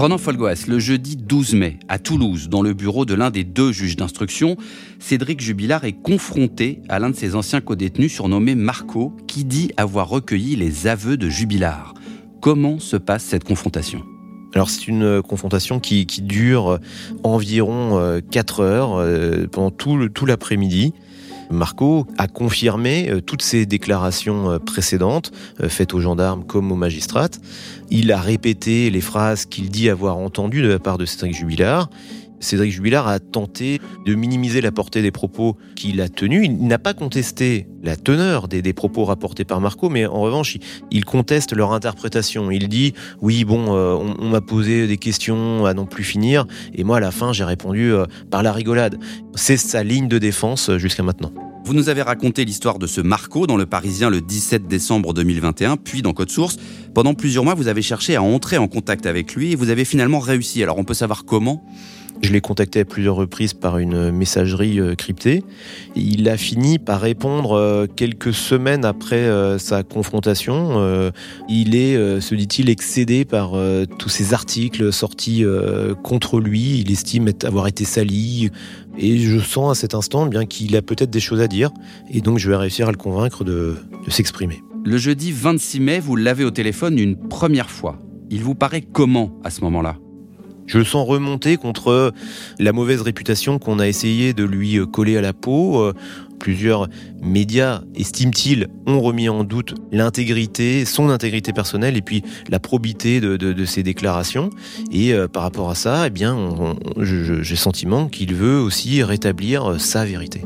Ronan 0.02 0.18
Folgoas, 0.18 0.64
le 0.66 0.80
jeudi 0.80 1.14
12 1.14 1.54
mai, 1.54 1.78
à 1.86 2.00
Toulouse, 2.00 2.48
dans 2.48 2.60
le 2.60 2.74
bureau 2.74 3.04
de 3.04 3.14
l'un 3.14 3.30
des 3.30 3.44
deux 3.44 3.70
juges 3.70 3.94
d'instruction, 3.94 4.56
Cédric 4.98 5.40
Jubilard 5.40 5.84
est 5.84 5.92
confronté 5.92 6.82
à 6.88 6.98
l'un 6.98 7.10
de 7.10 7.14
ses 7.14 7.36
anciens 7.36 7.60
codétenus 7.60 8.12
surnommé 8.12 8.56
Marco, 8.56 9.16
qui 9.28 9.44
dit 9.44 9.70
avoir 9.76 10.08
recueilli 10.08 10.56
les 10.56 10.88
aveux 10.88 11.16
de 11.16 11.28
Jubilard. 11.28 11.94
Comment 12.40 12.80
se 12.80 12.96
passe 12.96 13.22
cette 13.22 13.44
confrontation? 13.44 14.02
Alors 14.56 14.70
c'est 14.70 14.88
une 14.88 15.22
confrontation 15.22 15.78
qui, 15.78 16.04
dure 16.04 16.80
environ 17.22 18.20
4 18.28 18.60
heures 18.60 19.48
pendant 19.52 19.70
tout 19.70 20.26
l'après-midi. 20.26 20.94
Marco 21.52 22.06
a 22.18 22.26
confirmé 22.26 23.10
euh, 23.10 23.20
toutes 23.20 23.42
ses 23.42 23.66
déclarations 23.66 24.50
euh, 24.50 24.58
précédentes, 24.58 25.32
euh, 25.60 25.68
faites 25.68 25.94
aux 25.94 26.00
gendarmes 26.00 26.44
comme 26.44 26.72
aux 26.72 26.76
magistrates. 26.76 27.40
Il 27.90 28.10
a 28.10 28.20
répété 28.20 28.90
les 28.90 29.00
phrases 29.00 29.44
qu'il 29.46 29.70
dit 29.70 29.88
avoir 29.88 30.16
entendues 30.16 30.62
de 30.62 30.68
la 30.68 30.78
part 30.78 30.98
de 30.98 31.04
Cédric 31.04 31.34
Jubilard. 31.34 31.90
Cédric 32.42 32.72
Jubilard 32.72 33.08
a 33.08 33.18
tenté 33.18 33.80
de 34.04 34.14
minimiser 34.14 34.60
la 34.60 34.72
portée 34.72 35.00
des 35.00 35.10
propos 35.10 35.56
qu'il 35.76 36.00
a 36.00 36.08
tenus. 36.08 36.44
Il 36.44 36.66
n'a 36.66 36.78
pas 36.78 36.92
contesté 36.94 37.66
la 37.82 37.96
teneur 37.96 38.48
des, 38.48 38.72
propos 38.72 39.04
rapportés 39.04 39.44
par 39.44 39.60
Marco, 39.60 39.88
mais 39.88 40.06
en 40.06 40.20
revanche, 40.20 40.58
il, 40.90 41.04
conteste 41.04 41.54
leur 41.54 41.72
interprétation. 41.72 42.50
Il 42.50 42.68
dit 42.68 42.94
oui, 43.20 43.44
bon, 43.44 43.72
on, 43.72 44.28
m'a 44.28 44.40
posé 44.40 44.86
des 44.86 44.98
questions 44.98 45.66
à 45.66 45.74
non 45.74 45.86
plus 45.86 46.04
finir, 46.04 46.46
et 46.74 46.84
moi 46.84 46.98
à 46.98 47.00
la 47.00 47.10
fin 47.10 47.32
j'ai 47.32 47.44
répondu 47.44 47.92
par 48.30 48.42
la 48.42 48.52
rigolade. 48.52 48.98
C'est 49.34 49.56
sa 49.56 49.82
ligne 49.82 50.08
de 50.08 50.18
défense 50.18 50.70
jusqu'à 50.76 51.02
maintenant. 51.02 51.32
Vous 51.64 51.74
nous 51.74 51.88
avez 51.88 52.02
raconté 52.02 52.44
l'histoire 52.44 52.80
de 52.80 52.88
ce 52.88 53.00
Marco 53.00 53.46
dans 53.46 53.56
Le 53.56 53.66
Parisien 53.66 54.10
le 54.10 54.20
17 54.20 54.66
décembre 54.66 55.14
2021, 55.14 55.76
puis 55.76 56.02
dans 56.02 56.12
Code 56.12 56.30
Source. 56.30 56.56
Pendant 56.92 57.14
plusieurs 57.14 57.44
mois, 57.44 57.54
vous 57.54 57.68
avez 57.68 57.82
cherché 57.82 58.16
à 58.16 58.22
entrer 58.22 58.58
en 58.58 58.66
contact 58.66 59.06
avec 59.06 59.36
lui 59.36 59.52
et 59.52 59.54
vous 59.54 59.70
avez 59.70 59.84
finalement 59.84 60.18
réussi. 60.18 60.60
Alors 60.62 60.78
on 60.78 60.84
peut 60.84 60.94
savoir 60.94 61.24
comment? 61.24 61.64
Je 62.20 62.32
l'ai 62.32 62.40
contacté 62.40 62.80
à 62.80 62.84
plusieurs 62.84 63.16
reprises 63.16 63.54
par 63.54 63.78
une 63.78 64.10
messagerie 64.10 64.78
euh, 64.80 64.94
cryptée. 64.94 65.42
Il 65.96 66.28
a 66.28 66.36
fini 66.36 66.78
par 66.78 67.00
répondre 67.00 67.52
euh, 67.52 67.86
quelques 67.86 68.32
semaines 68.32 68.84
après 68.84 69.16
euh, 69.16 69.58
sa 69.58 69.82
confrontation. 69.82 70.52
Il 71.48 71.74
est, 71.74 72.20
se 72.20 72.34
dit-il, 72.34 72.70
excédé 72.70 73.24
par 73.24 73.52
tous 73.98 74.08
ces 74.08 74.34
articles 74.34 74.92
sortis 74.92 75.44
contre 76.02 76.40
lui. 76.40 76.80
Il 76.80 76.90
estime 76.90 77.30
avoir 77.44 77.66
été 77.66 77.84
sali. 77.84 78.50
Et 78.98 79.18
je 79.18 79.38
sens 79.38 79.78
à 79.78 79.80
cet 79.80 79.94
instant 79.94 80.26
bien 80.26 80.44
qu'il 80.44 80.76
a 80.76 80.82
peut-être 80.82 81.10
des 81.10 81.20
choses 81.20 81.40
à 81.40 81.48
dire. 81.48 81.70
Et 82.10 82.20
donc 82.20 82.38
je 82.38 82.48
vais 82.48 82.56
réussir 82.56 82.88
à 82.88 82.92
le 82.92 82.96
convaincre 82.96 83.44
de, 83.44 83.76
de 84.04 84.10
s'exprimer. 84.10 84.62
Le 84.84 84.96
jeudi 84.96 85.32
26 85.32 85.80
mai, 85.80 86.00
vous 86.00 86.16
l'avez 86.16 86.44
au 86.44 86.50
téléphone 86.50 86.98
une 86.98 87.16
première 87.16 87.70
fois. 87.70 87.98
Il 88.30 88.42
vous 88.42 88.54
paraît 88.54 88.82
comment 88.82 89.32
à 89.44 89.50
ce 89.50 89.60
moment-là? 89.62 89.96
Je 90.72 90.78
le 90.78 90.84
sens 90.84 91.06
remonter 91.06 91.58
contre 91.58 92.14
la 92.58 92.72
mauvaise 92.72 93.02
réputation 93.02 93.58
qu'on 93.58 93.78
a 93.78 93.86
essayé 93.86 94.32
de 94.32 94.42
lui 94.42 94.78
coller 94.90 95.18
à 95.18 95.20
la 95.20 95.34
peau. 95.34 95.92
Plusieurs 96.42 96.88
médias, 97.22 97.82
estiment-ils, 97.94 98.68
ont 98.86 99.00
remis 99.00 99.28
en 99.28 99.44
doute 99.44 99.74
l'intégrité, 99.92 100.86
son 100.86 101.10
intégrité 101.10 101.52
personnelle 101.52 101.96
et 101.96 102.00
puis 102.02 102.24
la 102.48 102.58
probité 102.58 103.20
de, 103.20 103.64
ses 103.64 103.82
déclarations. 103.82 104.48
Et 104.90 105.12
euh, 105.12 105.28
par 105.28 105.42
rapport 105.42 105.70
à 105.70 105.74
ça, 105.74 106.06
eh 106.06 106.10
bien, 106.10 106.36
j'ai 106.96 107.56
sentiment 107.56 108.08
qu'il 108.08 108.34
veut 108.34 108.58
aussi 108.58 109.02
rétablir 109.02 109.78
sa 109.78 110.06
vérité. 110.06 110.42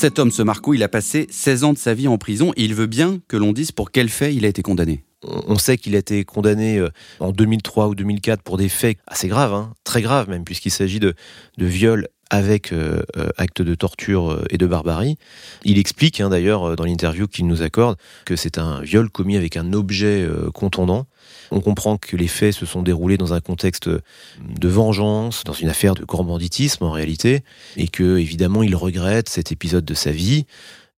Cet 0.00 0.18
homme, 0.18 0.30
ce 0.30 0.40
Marco, 0.40 0.72
il 0.72 0.82
a 0.82 0.88
passé 0.88 1.26
16 1.28 1.64
ans 1.64 1.72
de 1.74 1.78
sa 1.78 1.92
vie 1.92 2.08
en 2.08 2.16
prison 2.16 2.54
et 2.56 2.64
il 2.64 2.74
veut 2.74 2.86
bien 2.86 3.20
que 3.28 3.36
l'on 3.36 3.52
dise 3.52 3.70
pour 3.70 3.90
quel 3.90 4.08
fait 4.08 4.34
il 4.34 4.46
a 4.46 4.48
été 4.48 4.62
condamné. 4.62 5.04
On 5.22 5.58
sait 5.58 5.76
qu'il 5.76 5.94
a 5.94 5.98
été 5.98 6.24
condamné 6.24 6.78
euh, 6.78 6.88
en 7.18 7.32
2003 7.32 7.88
ou 7.88 7.94
2004 7.94 8.42
pour 8.42 8.56
des 8.56 8.70
faits 8.70 8.96
assez 9.06 9.28
graves, 9.28 9.52
hein, 9.52 9.74
très 9.84 10.00
graves 10.00 10.30
même, 10.30 10.44
puisqu'il 10.44 10.70
s'agit 10.70 11.00
de, 11.00 11.14
viol 11.58 12.08
avec 12.30 12.72
euh, 12.72 13.02
euh, 13.16 13.28
acte 13.36 13.60
de 13.62 13.74
torture 13.74 14.44
et 14.50 14.58
de 14.58 14.66
barbarie. 14.66 15.16
Il 15.64 15.78
explique 15.78 16.20
hein, 16.20 16.30
d'ailleurs 16.30 16.76
dans 16.76 16.84
l'interview 16.84 17.26
qu'il 17.26 17.46
nous 17.46 17.62
accorde 17.62 17.96
que 18.24 18.36
c'est 18.36 18.58
un 18.58 18.80
viol 18.80 19.10
commis 19.10 19.36
avec 19.36 19.56
un 19.56 19.72
objet 19.72 20.26
contondant. 20.54 21.06
On 21.50 21.60
comprend 21.60 21.96
que 21.96 22.16
les 22.16 22.28
faits 22.28 22.54
se 22.54 22.66
sont 22.66 22.82
déroulés 22.82 23.16
dans 23.16 23.34
un 23.34 23.40
contexte 23.40 23.88
de 23.88 24.68
vengeance, 24.68 25.44
dans 25.44 25.52
une 25.52 25.68
affaire 25.68 25.94
de 25.94 26.04
grand 26.04 26.24
banditisme 26.24 26.84
en 26.84 26.92
réalité, 26.92 27.42
et 27.76 27.88
que 27.88 28.18
évidemment 28.18 28.62
il 28.62 28.76
regrette 28.76 29.28
cet 29.28 29.52
épisode 29.52 29.84
de 29.84 29.94
sa 29.94 30.12
vie. 30.12 30.46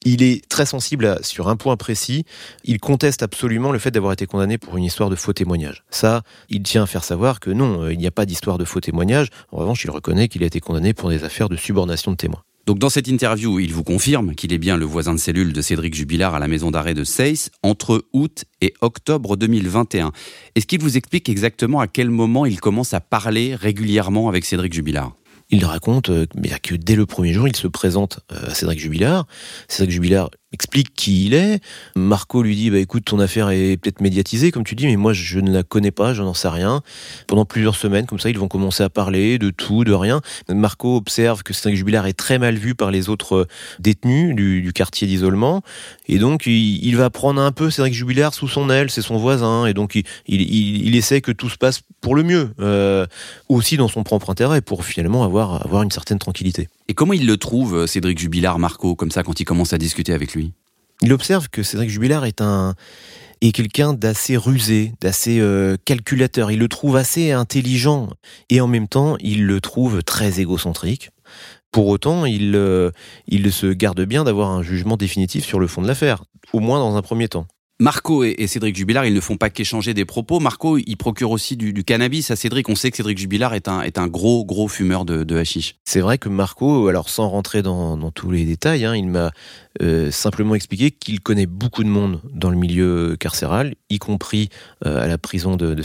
Il 0.03 0.23
est 0.23 0.47
très 0.49 0.65
sensible 0.65 1.19
sur 1.21 1.47
un 1.47 1.55
point 1.55 1.77
précis. 1.77 2.25
Il 2.63 2.79
conteste 2.79 3.21
absolument 3.21 3.71
le 3.71 3.77
fait 3.77 3.91
d'avoir 3.91 4.13
été 4.13 4.25
condamné 4.25 4.57
pour 4.57 4.75
une 4.77 4.83
histoire 4.83 5.11
de 5.11 5.15
faux 5.15 5.33
témoignage. 5.33 5.83
Ça, 5.91 6.23
il 6.49 6.63
tient 6.63 6.83
à 6.83 6.87
faire 6.87 7.03
savoir 7.03 7.39
que 7.39 7.51
non, 7.51 7.83
euh, 7.83 7.93
il 7.93 7.99
n'y 7.99 8.07
a 8.07 8.11
pas 8.11 8.25
d'histoire 8.25 8.57
de 8.57 8.65
faux 8.65 8.79
témoignage. 8.79 9.27
En 9.51 9.57
revanche, 9.57 9.83
il 9.83 9.91
reconnaît 9.91 10.27
qu'il 10.27 10.41
a 10.43 10.47
été 10.47 10.59
condamné 10.59 10.93
pour 10.93 11.09
des 11.09 11.23
affaires 11.23 11.49
de 11.49 11.55
subornation 11.55 12.11
de 12.11 12.17
témoins. 12.17 12.41
Donc 12.65 12.79
dans 12.79 12.89
cette 12.89 13.07
interview, 13.07 13.59
il 13.59 13.73
vous 13.73 13.83
confirme 13.83 14.33
qu'il 14.33 14.53
est 14.53 14.57
bien 14.57 14.77
le 14.77 14.85
voisin 14.85 15.13
de 15.13 15.19
cellule 15.19 15.53
de 15.53 15.61
Cédric 15.61 15.93
Jubilard 15.93 16.35
à 16.35 16.39
la 16.39 16.47
maison 16.47 16.71
d'arrêt 16.71 16.93
de 16.93 17.03
Seyss 17.03 17.51
entre 17.63 18.05
août 18.13 18.45
et 18.61 18.73
octobre 18.81 19.35
2021. 19.35 20.11
Est-ce 20.55 20.67
qu'il 20.67 20.81
vous 20.81 20.97
explique 20.97 21.27
exactement 21.29 21.79
à 21.79 21.87
quel 21.87 22.09
moment 22.09 22.45
il 22.45 22.59
commence 22.59 22.93
à 22.93 23.01
parler 23.01 23.55
régulièrement 23.55 24.29
avec 24.29 24.45
Cédric 24.45 24.73
Jubilard? 24.73 25.13
Il 25.51 25.65
raconte 25.65 26.09
euh, 26.09 26.25
que 26.63 26.75
dès 26.75 26.95
le 26.95 27.05
premier 27.05 27.33
jour, 27.33 27.47
il 27.47 27.55
se 27.55 27.67
présente 27.67 28.21
euh, 28.31 28.49
à 28.49 28.53
Cédric 28.53 28.79
Jubilard. 28.79 29.27
Cédric 29.67 29.91
Jubilard 29.91 30.31
explique 30.53 30.93
qui 30.93 31.25
il 31.25 31.33
est. 31.33 31.61
Marco 31.95 32.43
lui 32.43 32.55
dit 32.55 32.69
bah 32.69 32.79
écoute 32.79 33.05
ton 33.05 33.19
affaire 33.19 33.49
est 33.49 33.77
peut-être 33.77 34.01
médiatisée 34.01 34.51
comme 34.51 34.63
tu 34.63 34.75
dis 34.75 34.85
mais 34.85 34.97
moi 34.97 35.13
je 35.13 35.39
ne 35.39 35.51
la 35.51 35.63
connais 35.63 35.91
pas, 35.91 36.13
je 36.13 36.21
n'en 36.21 36.33
sais 36.33 36.49
rien. 36.49 36.81
Pendant 37.27 37.45
plusieurs 37.45 37.75
semaines 37.75 38.05
comme 38.05 38.19
ça 38.19 38.29
ils 38.29 38.37
vont 38.37 38.47
commencer 38.47 38.83
à 38.83 38.89
parler 38.89 39.37
de 39.37 39.49
tout, 39.49 39.83
de 39.83 39.93
rien. 39.93 40.21
Marco 40.49 40.97
observe 40.97 41.43
que 41.43 41.53
Cédric 41.53 41.77
Jubilard 41.77 42.05
est 42.05 42.13
très 42.13 42.37
mal 42.39 42.55
vu 42.55 42.75
par 42.75 42.91
les 42.91 43.09
autres 43.09 43.35
euh, 43.35 43.47
détenus 43.79 44.35
du, 44.35 44.71
quartier 44.73 45.07
d'isolement 45.07 45.61
et 46.07 46.17
donc 46.17 46.45
il, 46.45 46.95
va 46.95 47.09
prendre 47.09 47.41
un 47.41 47.51
peu 47.51 47.69
Cédric 47.69 47.93
Jubilard 47.93 48.33
sous 48.33 48.47
son 48.47 48.69
aile, 48.69 48.89
c'est 48.89 49.01
son 49.01 49.17
voisin 49.17 49.65
et 49.65 49.73
donc 49.73 50.01
il, 50.27 50.95
essaie 50.95 51.21
que 51.21 51.31
tout 51.31 51.49
se 51.49 51.57
passe 51.57 51.81
pour 51.99 52.15
le 52.15 52.23
mieux, 52.23 52.51
euh, 52.59 53.05
aussi 53.49 53.77
dans 53.77 53.87
son 53.87 54.03
propre 54.03 54.29
intérêt 54.29 54.61
pour 54.61 54.85
finalement 54.85 55.23
avoir, 55.23 55.65
avoir 55.65 55.83
une 55.83 55.91
certaine 55.91 56.19
tranquillité. 56.19 56.67
Et 56.91 56.93
comment 56.93 57.13
il 57.13 57.25
le 57.25 57.37
trouve, 57.37 57.75
euh, 57.75 57.87
Cédric 57.87 58.19
Jubilard, 58.19 58.59
Marco, 58.59 58.95
comme 58.95 59.11
ça, 59.11 59.23
quand 59.23 59.39
il 59.39 59.45
commence 59.45 59.71
à 59.71 59.77
discuter 59.77 60.13
avec 60.13 60.33
lui? 60.33 60.40
Il 61.01 61.13
observe 61.13 61.49
que 61.49 61.63
Cédric 61.63 61.89
Jubilard 61.89 62.25
est 62.25 62.41
un 62.41 62.75
est 63.41 63.51
quelqu'un 63.51 63.93
d'assez 63.93 64.37
rusé, 64.37 64.93
d'assez 65.01 65.39
euh, 65.39 65.75
calculateur. 65.83 66.51
Il 66.51 66.59
le 66.59 66.67
trouve 66.67 66.95
assez 66.95 67.31
intelligent 67.31 68.09
et 68.51 68.61
en 68.61 68.67
même 68.67 68.87
temps, 68.87 69.17
il 69.19 69.47
le 69.47 69.59
trouve 69.59 70.03
très 70.03 70.39
égocentrique. 70.39 71.09
Pour 71.71 71.87
autant, 71.87 72.25
il, 72.25 72.55
euh, 72.55 72.91
il 73.27 73.51
se 73.51 73.67
garde 73.67 74.01
bien 74.01 74.23
d'avoir 74.23 74.51
un 74.51 74.61
jugement 74.61 74.95
définitif 74.95 75.43
sur 75.43 75.59
le 75.59 75.65
fond 75.65 75.81
de 75.81 75.87
l'affaire, 75.87 76.23
au 76.53 76.59
moins 76.59 76.77
dans 76.77 76.95
un 76.95 77.01
premier 77.01 77.29
temps. 77.29 77.47
Marco 77.81 78.23
et, 78.23 78.45
Cédric 78.45 78.75
Jubilard, 78.75 79.07
ils 79.07 79.13
ne 79.13 79.19
font 79.19 79.37
pas 79.37 79.49
qu'échanger 79.49 79.95
des 79.95 80.05
propos. 80.05 80.39
Marco, 80.39 80.77
il 80.77 80.97
procure 80.97 81.31
aussi 81.31 81.57
du, 81.57 81.83
cannabis 81.83 82.29
à 82.29 82.35
Cédric. 82.35 82.69
On 82.69 82.75
sait 82.75 82.91
que 82.91 82.97
Cédric 82.97 83.17
Jubilard 83.17 83.55
est 83.55 83.67
un, 83.67 83.81
est 83.81 83.97
un 83.97 84.05
gros, 84.05 84.45
gros 84.45 84.67
fumeur 84.67 85.03
de, 85.03 85.23
de 85.23 85.35
hashish. 85.35 85.77
C'est 85.83 85.99
vrai 85.99 86.19
que 86.19 86.29
Marco, 86.29 86.89
alors 86.89 87.09
sans 87.09 87.27
rentrer 87.27 87.63
dans, 87.63 88.11
tous 88.11 88.29
les 88.29 88.45
détails, 88.45 88.85
hein, 88.85 88.95
il 88.95 89.07
m'a 89.07 89.31
euh, 89.81 90.11
simplement 90.11 90.53
expliqué 90.53 90.91
qu'il 90.91 91.21
connaît 91.21 91.45
beaucoup 91.45 91.83
de 91.83 91.89
monde 91.89 92.19
dans 92.33 92.49
le 92.49 92.57
milieu 92.57 93.15
carcéral, 93.17 93.75
y 93.89 93.99
compris 93.99 94.49
euh, 94.85 95.01
à 95.01 95.07
la 95.07 95.17
prison 95.17 95.55
de, 95.55 95.73
de 95.73 95.83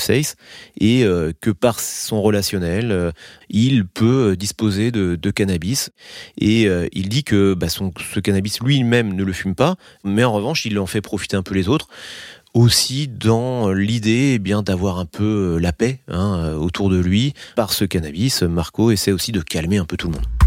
et 0.81 1.05
euh, 1.05 1.33
que 1.41 1.51
par 1.51 1.81
son 1.81 2.23
relationnel, 2.23 3.13
il 3.49 3.87
peut 3.87 4.37
disposer 4.37 4.91
de, 4.91 5.31
cannabis. 5.31 5.91
Et 6.39 6.69
il 6.93 7.09
dit 7.09 7.25
que 7.25 7.55
bah, 7.55 7.69
son, 7.69 7.93
ce 8.13 8.21
cannabis 8.21 8.61
lui-même 8.61 9.15
ne 9.15 9.25
le 9.25 9.33
fume 9.33 9.55
pas, 9.55 9.77
mais 10.05 10.25
en 10.25 10.33
revanche, 10.33 10.65
il 10.65 10.79
en 10.79 10.87
fait 10.87 11.01
profiter 11.01 11.37
un 11.37 11.43
peu 11.43 11.55
les 11.55 11.69
autres 11.69 11.89
aussi 12.55 13.07
dans 13.09 13.71
l'idée 13.73 14.33
eh 14.35 14.39
bien 14.39 14.63
d'avoir 14.63 14.99
un 14.99 15.05
peu 15.05 15.59
la 15.61 15.73
paix 15.73 16.01
hein, 16.09 16.55
autour 16.55 16.89
de 16.89 16.99
lui. 16.99 17.35
Par 17.55 17.73
ce 17.73 17.85
cannabis, 17.85 18.43
Marco 18.43 18.91
essaie 18.91 19.13
aussi 19.13 19.33
de 19.33 19.41
calmer 19.41 19.79
un 19.79 19.85
peu 19.85 19.97
tout 19.97 20.09
le 20.09 20.15
monde. 20.15 20.46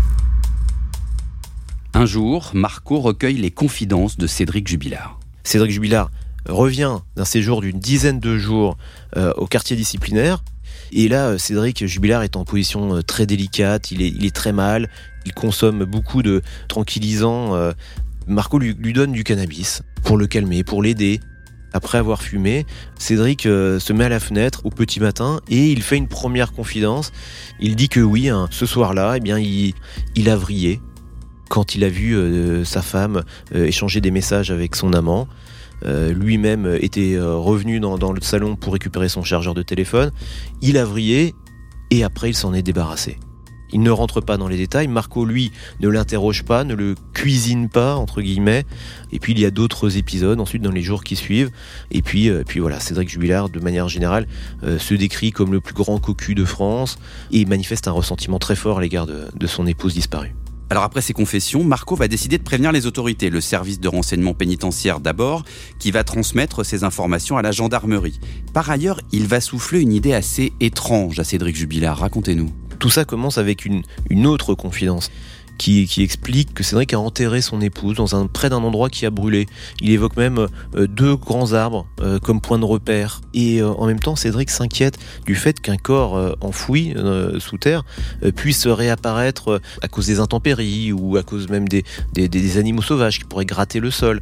Un 2.00 2.06
jour, 2.06 2.52
Marco 2.54 3.02
recueille 3.02 3.36
les 3.36 3.52
confidences 3.52 4.16
de 4.16 4.26
Cédric 4.26 4.70
Jubilard. 4.70 5.20
Cédric 5.44 5.70
Jubilard 5.70 6.12
revient 6.48 7.00
d'un 7.18 7.26
séjour 7.26 7.60
d'une 7.60 7.78
dizaine 7.78 8.22
de 8.22 8.38
jours 8.38 8.78
euh, 9.18 9.34
au 9.36 9.48
quartier 9.48 9.76
disciplinaire. 9.76 10.42
Et 10.94 11.10
là, 11.10 11.38
Cédric 11.38 11.86
Jubilard 11.86 12.24
est 12.24 12.38
en 12.38 12.46
position 12.46 13.02
très 13.02 13.26
délicate, 13.26 13.92
il 13.92 14.26
est, 14.26 14.34
très 14.34 14.54
mal, 14.54 14.90
il 15.26 15.34
consomme 15.34 15.84
beaucoup 15.84 16.24
de 16.24 16.42
tranquillisants. 16.70 17.74
Marco 18.28 18.60
lui, 18.60 18.94
donne 18.94 19.12
du 19.12 19.26
cannabis 19.26 19.82
pour 20.02 20.16
le 20.16 20.26
calmer, 20.26 20.64
pour 20.64 20.82
l'aider. 20.82 21.20
Après 21.72 22.00
avoir 22.00 22.22
fumé, 22.22 22.66
Cédric 22.98 23.46
euh, 23.46 23.80
se 23.80 23.94
met 23.94 24.06
à 24.06 24.10
la 24.10 24.20
fenêtre 24.20 24.66
au 24.66 24.72
petit 24.72 25.00
matin 25.00 25.40
et 25.50 25.72
il 25.72 25.84
fait 25.84 25.98
une 25.98 26.08
première 26.08 26.52
confidence. 26.52 27.12
Il 27.60 27.76
dit 27.76 27.90
que 27.90 28.00
oui, 28.00 28.30
hein, 28.30 28.48
ce 28.50 28.66
soir-là, 28.66 29.16
eh 29.18 29.20
bien, 29.20 29.38
il, 29.38 29.74
a 30.30 30.36
vrillé 30.36 30.80
quand 31.50 31.76
il 31.76 31.84
a 31.84 31.90
vu 31.90 32.16
euh, 32.16 32.64
sa 32.64 32.82
femme 32.82 33.24
euh, 33.54 33.66
échanger 33.66 34.00
des 34.00 34.12
messages 34.12 34.52
avec 34.52 34.76
son 34.76 34.94
amant. 34.94 35.28
Lui-même 35.86 36.78
était 36.82 37.18
revenu 37.18 37.80
dans, 37.80 38.12
le 38.12 38.20
salon 38.20 38.58
pour 38.58 38.74
récupérer 38.74 39.08
son 39.08 39.24
chargeur 39.24 39.54
de 39.54 39.64
téléphone. 39.64 40.12
Il 40.62 40.78
a 40.78 40.84
vrillé 40.84 41.34
et 41.90 42.04
après 42.04 42.32
il 42.32 42.34
s'en 42.34 42.54
est 42.54 42.62
débarrassé. 42.62 43.18
Il 43.72 43.82
ne 43.82 43.92
rentre 43.92 44.22
pas 44.22 44.38
dans 44.38 44.48
les 44.48 44.58
détails. 44.58 44.88
Marco, 44.88 45.26
lui, 45.26 45.52
ne 45.80 45.90
l'interroge 45.90 46.44
pas, 46.44 46.64
ne 46.64 46.74
le 46.74 46.96
cuisine 47.14 47.70
pas, 47.70 47.96
entre 47.96 48.22
guillemets. 48.22 48.66
Et 49.12 49.20
puis, 49.20 49.34
il 49.34 49.40
y 49.40 49.46
a 49.46 49.52
d'autres 49.52 49.98
épisodes 49.98 50.40
ensuite 50.40 50.62
dans 50.62 50.72
les 50.72 50.82
jours 50.82 51.04
qui 51.04 51.16
suivent. 51.16 51.52
Et 51.92 52.02
puis, 52.02 52.30
euh, 52.30 52.44
puis 52.46 52.60
voilà, 52.60 52.80
Cédric 52.80 53.10
Jubilard, 53.10 53.50
de 53.50 53.60
manière 53.60 53.88
générale, 53.88 54.28
euh, 54.64 54.80
se 54.80 54.94
décrit 54.96 55.32
comme 55.32 55.52
le 55.52 55.62
plus 55.62 55.76
grand 55.76 56.00
cocu 56.00 56.36
de 56.36 56.46
France 56.46 56.98
et 57.32 57.46
manifeste 57.46 57.88
un 57.88 57.92
ressentiment 57.92 58.40
très 58.40 58.56
fort 58.56 58.80
à 58.80 58.82
l'égard 58.82 59.06
de 59.08 59.48
son 59.48 59.68
épouse 59.68 59.94
disparue. 59.94 60.34
Alors 60.72 60.84
après 60.84 61.02
ces 61.02 61.14
confessions, 61.14 61.64
Marco 61.64 61.96
va 61.96 62.08
décider 62.08 62.38
de 62.38 62.44
prévenir 62.44 62.72
les 62.72 62.86
autorités, 62.86 63.32
le 63.32 63.42
service 63.42 63.80
de 63.80 63.88
renseignement 63.88 64.36
pénitentiaire 64.36 65.00
d'abord, 65.00 65.44
qui 65.80 65.90
va 65.90 66.04
transmettre 66.04 66.64
ces 66.64 66.84
informations 66.84 67.38
à 67.38 67.42
la 67.42 67.52
gendarmerie. 67.52 68.20
Par 68.54 68.70
ailleurs, 68.70 69.02
il 69.12 69.26
va 69.26 69.42
souffler 69.42 69.82
une 69.82 69.94
idée 69.94 70.14
assez 70.14 70.54
étrange 70.60 71.20
à 71.20 71.24
Cédric 71.24 71.56
Jubilard. 71.56 71.98
Racontez-nous. 71.98 72.52
Tout 72.78 72.92
ça 72.92 73.04
commence 73.04 73.40
avec 73.40 73.66
une, 73.66 73.82
une 74.12 74.28
autre 74.28 74.54
confidence 74.54 75.10
qui, 75.60 76.02
explique 76.02 76.54
que 76.54 76.64
Cédric 76.64 76.94
a 76.94 77.00
enterré 77.00 77.42
son 77.42 77.62
épouse 77.62 77.98
dans 77.98 78.16
un, 78.16 78.26
près 78.28 78.50
d'un 78.50 78.64
endroit 78.64 78.90
qui 78.90 79.06
a 79.06 79.10
brûlé. 79.10 79.46
Il 79.82 79.92
évoque 79.92 80.16
même 80.18 80.48
euh, 80.76 80.88
deux 80.88 81.16
grands 81.16 81.54
arbres 81.54 81.86
euh, 82.02 82.18
comme 82.18 82.42
point 82.42 82.58
de 82.58 82.66
repère. 82.66 83.22
Et 83.34 83.62
euh, 83.62 83.68
en 83.68 83.86
même 83.86 84.00
temps, 84.00 84.16
Cédric 84.16 84.50
s'inquiète 84.50 84.98
du 85.26 85.36
fait 85.36 85.60
qu'un 85.60 85.78
corps 85.78 86.36
enfoui 86.42 86.94
sous 87.40 87.58
terre 87.58 87.84
puisse 88.36 88.66
réapparaître 88.68 89.62
à 89.82 89.88
cause 89.88 90.08
des 90.08 90.20
intempéries 90.20 90.94
ou 90.94 91.18
à 91.18 91.24
cause 91.24 91.50
même 91.50 91.68
des, 91.68 91.84
des 92.14 92.58
animaux 92.58 92.82
sauvages 92.82 93.20
qui 93.20 93.26
pourraient 93.26 93.46
gratter 93.46 93.80
le 93.80 93.92
sol. 93.92 94.22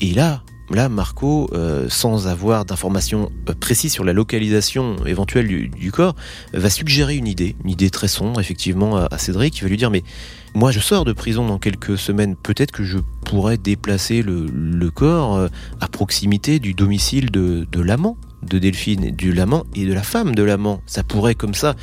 Et 0.00 0.12
là, 0.12 0.42
Là, 0.70 0.90
Marco, 0.90 1.48
euh, 1.54 1.88
sans 1.88 2.26
avoir 2.26 2.66
d'informations 2.66 3.32
euh, 3.48 3.54
précises 3.58 3.92
sur 3.92 4.04
la 4.04 4.12
localisation 4.12 4.96
éventuelle 5.06 5.46
du, 5.70 5.92
corps, 5.92 6.14
va 6.52 6.68
suggérer 6.68 7.16
une 7.16 7.26
idée, 7.26 7.56
une 7.64 7.70
idée 7.70 7.88
très 7.88 8.08
sombre 8.08 8.38
effectivement 8.38 8.96
à, 8.96 9.16
Cédric, 9.16 9.54
qui 9.54 9.62
va 9.62 9.68
lui 9.68 9.78
dire 9.78 9.90
mais 9.90 10.02
moi 10.54 10.70
je 10.70 10.80
sors 10.80 11.06
de 11.06 11.14
prison 11.14 11.46
dans 11.46 11.58
quelques 11.58 11.96
semaines, 11.96 12.36
peut-être 12.36 12.70
que 12.70 12.84
je 12.84 12.98
pourrais 13.24 13.56
déplacer 13.56 14.22
le, 14.22 14.90
corps 14.90 15.36
euh, 15.36 15.48
à 15.80 15.88
proximité 15.88 16.58
du 16.58 16.74
domicile 16.74 17.30
de 17.30 17.80
l'amant 17.80 18.18
de 18.48 18.58
Delphine, 18.58 19.10
du 19.10 19.32
l'amant 19.32 19.64
et 19.74 19.84
de 19.86 19.92
la 19.92 20.02
femme 20.02 20.34
de 20.34 20.42
l'amant. 20.42 20.80
Ça 20.86 21.02
pourrait 21.02 21.34
comme 21.34 21.54
ça 21.54 21.76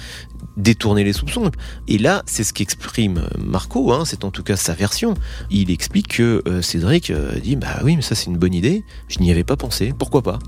détourner 0.58 1.04
les 1.04 1.14
soupçons. 1.14 1.52
Et 1.88 1.98
là, 1.98 2.24
c'est 2.26 2.44
ce 2.44 2.54
qu'exprime 2.54 3.28
Marco, 3.38 3.92
hein, 3.92 4.04
c'est 4.06 4.24
en 4.24 4.32
tout 4.32 4.44
cas 4.44 4.56
sa 4.56 4.74
version. 4.74 5.16
Il 5.50 5.72
explique 5.72 6.08
que 6.08 6.42
euh, 6.48 6.62
Cédric 6.62 7.10
euh, 7.10 7.40
dit 7.40 7.56
Bah 7.56 7.80
oui, 7.84 7.96
mais 7.96 8.02
ça 8.02 8.16
c'est 8.16 8.28
une 8.28 8.38
bonne 8.38 8.54
idée, 8.54 8.84
je 9.08 9.20
n'y 9.20 9.32
avais 9.32 9.44
pas 9.44 9.58
pensé, 9.58 9.94
pourquoi 9.98 10.22
pas? 10.22 10.40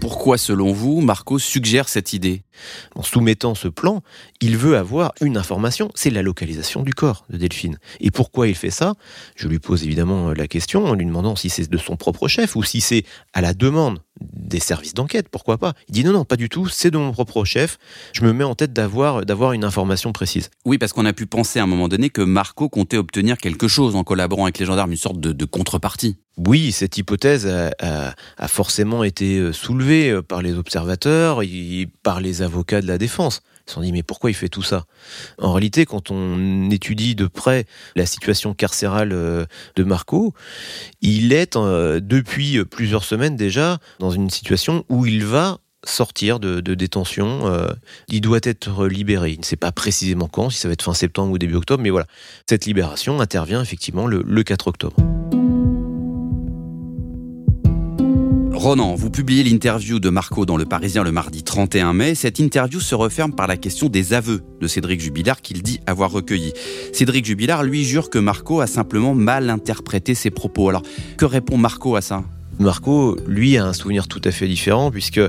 Pourquoi, 0.00 0.38
selon 0.38 0.72
vous, 0.72 1.00
Marco 1.00 1.38
suggère 1.38 1.88
cette 1.88 2.12
idée? 2.12 2.45
En 2.94 3.02
soumettant 3.02 3.54
ce 3.54 3.68
plan, 3.68 4.02
il 4.40 4.56
veut 4.56 4.76
avoir 4.76 5.12
une 5.20 5.36
information, 5.36 5.90
c'est 5.94 6.10
la 6.10 6.22
localisation 6.22 6.82
du 6.82 6.94
corps 6.94 7.24
de 7.30 7.36
Delphine. 7.36 7.78
Et 8.00 8.10
pourquoi 8.10 8.48
il 8.48 8.54
fait 8.54 8.70
ça? 8.70 8.94
Je 9.34 9.48
lui 9.48 9.58
pose 9.58 9.84
évidemment 9.84 10.32
la 10.32 10.48
question 10.48 10.84
en 10.84 10.94
lui 10.94 11.06
demandant 11.06 11.36
si 11.36 11.50
c'est 11.50 11.68
de 11.68 11.78
son 11.78 11.96
propre 11.96 12.28
chef 12.28 12.56
ou 12.56 12.62
si 12.62 12.80
c'est 12.80 13.04
à 13.32 13.40
la 13.40 13.54
demande 13.54 14.00
des 14.20 14.60
services 14.60 14.94
d'enquête, 14.94 15.28
pourquoi 15.28 15.58
pas? 15.58 15.74
Il 15.88 15.92
dit 15.92 16.04
non, 16.04 16.12
non, 16.12 16.24
pas 16.24 16.36
du 16.36 16.48
tout, 16.48 16.68
c'est 16.68 16.90
de 16.90 16.98
mon 16.98 17.12
propre 17.12 17.44
chef, 17.44 17.78
je 18.12 18.22
me 18.24 18.32
mets 18.32 18.44
en 18.44 18.54
tête 18.54 18.72
d'avoir, 18.72 19.26
d'avoir 19.26 19.52
une 19.52 19.64
information 19.64 20.12
précise. 20.12 20.50
Oui, 20.64 20.78
parce 20.78 20.92
qu'on 20.92 21.04
a 21.04 21.12
pu 21.12 21.26
penser 21.26 21.58
à 21.58 21.64
un 21.64 21.66
moment 21.66 21.88
donné 21.88 22.10
que 22.10 22.22
Marco 22.22 22.68
comptait 22.68 22.96
obtenir 22.96 23.36
quelque 23.38 23.68
chose 23.68 23.94
en 23.96 24.04
collaborant 24.04 24.44
avec 24.44 24.58
les 24.58 24.66
gendarmes, 24.66 24.92
une 24.92 24.96
sorte 24.96 25.20
de, 25.20 25.44
contrepartie. 25.44 26.16
Oui, 26.38 26.72
cette 26.72 26.98
hypothèse 26.98 27.46
a, 27.46 28.48
forcément 28.48 29.04
été 29.04 29.38
euh, 29.38 29.52
soulevée 29.52 30.10
euh, 30.10 30.22
par 30.22 30.42
les 30.42 30.54
observateurs 30.54 31.42
et 31.42 31.88
par 32.02 32.20
les 32.20 32.42
avocats 32.46 32.80
de 32.80 32.86
la 32.86 32.96
défense. 32.96 33.42
Ils 33.66 33.70
se 33.70 33.74
sont 33.74 33.80
dit, 33.82 33.92
mais 33.92 34.02
pourquoi 34.02 34.30
il 34.30 34.34
fait 34.34 34.48
tout 34.48 34.62
ça? 34.62 34.86
En 35.38 35.52
réalité, 35.52 35.84
quand 35.84 36.10
on 36.10 36.70
étudie 36.70 37.14
de 37.14 37.26
près 37.26 37.66
la 37.96 38.06
situation 38.06 38.54
carcérale 38.54 39.12
euh, 39.12 39.44
de 39.74 39.84
Marco, 39.84 40.32
il 41.02 41.32
est, 41.32 41.56
euh, 41.56 42.00
depuis 42.00 42.64
plusieurs 42.64 43.04
semaines 43.04 43.36
déjà, 43.36 43.78
dans 43.98 44.10
une 44.10 44.30
situation 44.30 44.84
où 44.88 45.04
il 45.04 45.24
va 45.24 45.58
sortir 45.84 46.40
de, 46.40 46.60
détention. 46.74 47.46
Euh, 47.46 47.68
il 48.08 48.20
doit 48.20 48.40
être 48.42 48.86
libéré. 48.86 49.32
Il 49.32 49.40
ne 49.40 49.44
sait 49.44 49.56
pas 49.56 49.72
précisément 49.72 50.26
quand, 50.26 50.50
si 50.50 50.58
ça 50.58 50.68
va 50.68 50.72
être 50.72 50.82
fin 50.82 50.94
septembre 50.94 51.32
ou 51.32 51.38
début 51.38 51.54
octobre, 51.54 51.82
mais 51.82 51.90
voilà. 51.90 52.06
Cette 52.48 52.66
libération 52.66 53.20
intervient 53.20 53.62
effectivement 53.62 54.06
le 54.06 54.42
4 54.42 54.68
octobre. 54.68 54.96
Ronan, 58.66 58.96
vous 58.96 59.10
publiez 59.10 59.44
l'interview 59.44 60.00
de 60.00 60.10
Marco 60.10 60.44
dans 60.44 60.56
Le 60.56 60.64
Parisien 60.64 61.04
le 61.04 61.12
mardi 61.12 61.44
31 61.44 61.92
mai. 61.92 62.16
Cette 62.16 62.40
interview 62.40 62.80
se 62.80 62.96
referme 62.96 63.32
par 63.32 63.46
la 63.46 63.56
question 63.56 63.88
des 63.88 64.12
aveux 64.12 64.42
de 64.60 64.66
Cédric 64.66 65.00
Jubilard 65.00 65.40
qu'il 65.40 65.62
dit 65.62 65.78
avoir 65.86 66.10
recueillis. 66.10 66.52
Cédric 66.92 67.24
Jubilard 67.24 67.62
lui 67.62 67.84
jure 67.84 68.10
que 68.10 68.18
Marco 68.18 68.60
a 68.60 68.66
simplement 68.66 69.14
mal 69.14 69.50
interprété 69.50 70.16
ses 70.16 70.30
propos. 70.30 70.68
Alors, 70.68 70.82
que 71.16 71.24
répond 71.24 71.56
Marco 71.56 71.94
à 71.94 72.00
ça? 72.00 72.24
Marco, 72.58 73.16
lui, 73.28 73.56
a 73.56 73.64
un 73.64 73.72
souvenir 73.72 74.08
tout 74.08 74.22
à 74.24 74.32
fait 74.32 74.48
différent 74.48 74.90
puisque 74.90 75.20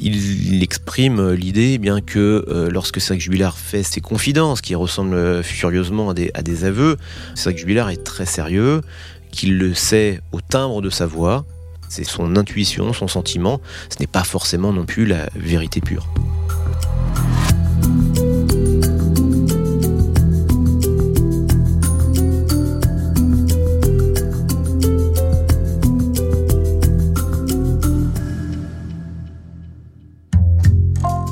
il 0.00 0.62
exprime 0.62 1.32
l'idée 1.32 1.72
eh 1.74 1.78
bien 1.78 2.00
que 2.00 2.46
euh, 2.48 2.70
lorsque 2.70 2.98
Cédric 2.98 3.20
Jubilard 3.20 3.58
fait 3.58 3.82
ses 3.82 4.00
confidences, 4.00 4.62
qui 4.62 4.74
ressemblent 4.74 5.44
furieusement 5.44 6.08
à 6.08 6.14
des, 6.14 6.30
à 6.32 6.40
des 6.40 6.64
aveux, 6.64 6.96
Cédric 7.34 7.58
Jubilard 7.58 7.90
est 7.90 8.04
très 8.04 8.24
sérieux, 8.24 8.80
qu'il 9.30 9.58
le 9.58 9.74
sait 9.74 10.22
au 10.32 10.40
timbre 10.40 10.80
de 10.80 10.88
sa 10.88 11.04
voix, 11.04 11.44
c'est 11.88 12.04
son 12.04 12.36
intuition, 12.36 12.92
son 12.92 13.08
sentiment. 13.08 13.60
Ce 13.90 14.00
n'est 14.00 14.06
pas 14.06 14.24
forcément 14.24 14.72
non 14.72 14.84
plus 14.84 15.06
la 15.06 15.28
vérité 15.34 15.80
pure. 15.80 16.08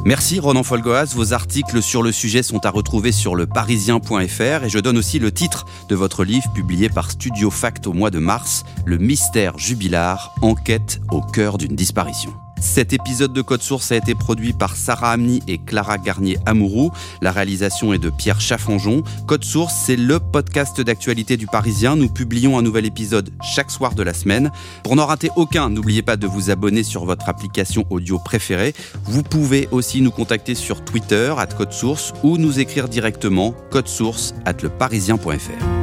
Merci 0.05 0.41
Ronan 0.41 0.65
Folgoas. 0.65 1.12
Vos 1.15 1.33
articles 1.33 1.81
sur 1.81 2.03
le 2.03 2.11
sujet 2.11 2.43
sont 2.43 2.67
à 2.67 2.71
retrouver 2.71 3.12
sur 3.12 3.37
le 3.37 3.47
parisien.fr 3.47 4.65
et 4.65 4.69
je 4.69 4.79
donne 4.81 4.99
aussi 4.99 5.21
le 5.21 5.31
titre 5.31 5.65
de 5.88 5.95
votre 5.95 6.25
livre 6.25 6.53
publié 6.53 6.88
par 6.88 7.12
Studio 7.12 7.51
Fact 7.51 7.87
au 7.87 7.93
mois 7.93 8.11
de 8.11 8.19
mars, 8.19 8.65
Le 8.85 8.99
mystère 8.99 9.59
jubilar, 9.59 10.35
enquête 10.43 11.01
au 11.12 11.21
cœur 11.21 11.57
d'une 11.57 11.77
disparition. 11.77 12.33
Cet 12.62 12.92
épisode 12.92 13.33
de 13.33 13.42
Code 13.42 13.61
Source 13.61 13.90
a 13.90 13.96
été 13.96 14.14
produit 14.14 14.53
par 14.53 14.77
Sarah 14.77 15.11
Amni 15.11 15.42
et 15.48 15.59
Clara 15.59 15.98
Garnier-Amouroux. 15.98 16.92
La 17.20 17.33
réalisation 17.33 17.92
est 17.92 17.98
de 17.98 18.09
Pierre 18.09 18.40
Chaffanjon. 18.40 19.03
Code 19.27 19.44
Source, 19.44 19.75
c'est 19.85 19.96
le 19.96 20.20
podcast 20.20 20.81
d'actualité 20.81 21.37
du 21.37 21.46
Parisien. 21.48 21.96
Nous 21.96 22.09
publions 22.09 22.57
un 22.57 22.62
nouvel 22.62 22.87
épisode 22.87 23.31
chaque 23.42 23.72
soir 23.72 23.96
de 23.96 24.05
la 24.05 24.14
semaine. 24.14 24.53
Pour 24.85 24.94
n'en 24.94 25.07
rater 25.07 25.31
aucun, 25.35 25.70
n'oubliez 25.70 26.03
pas 26.03 26.16
de 26.16 26.29
vous 26.29 26.51
abonner 26.51 26.85
sur 26.85 27.05
votre 27.05 27.29
application 27.29 27.85
audio 27.90 28.20
préférée. 28.20 28.75
Vous 29.05 29.25
pouvez 29.25 29.68
aussi 29.72 30.01
nous 30.01 30.12
contacter 30.12 30.55
sur 30.55 30.85
Twitter, 30.85 31.35
at 31.37 31.46
Code 31.46 31.72
Source, 31.72 32.14
ou 32.22 32.38
nous 32.38 32.61
écrire 32.61 32.88
directement, 32.88 33.55
source, 33.87 34.35
at 34.46 34.62
leparisien.fr. 34.62 35.82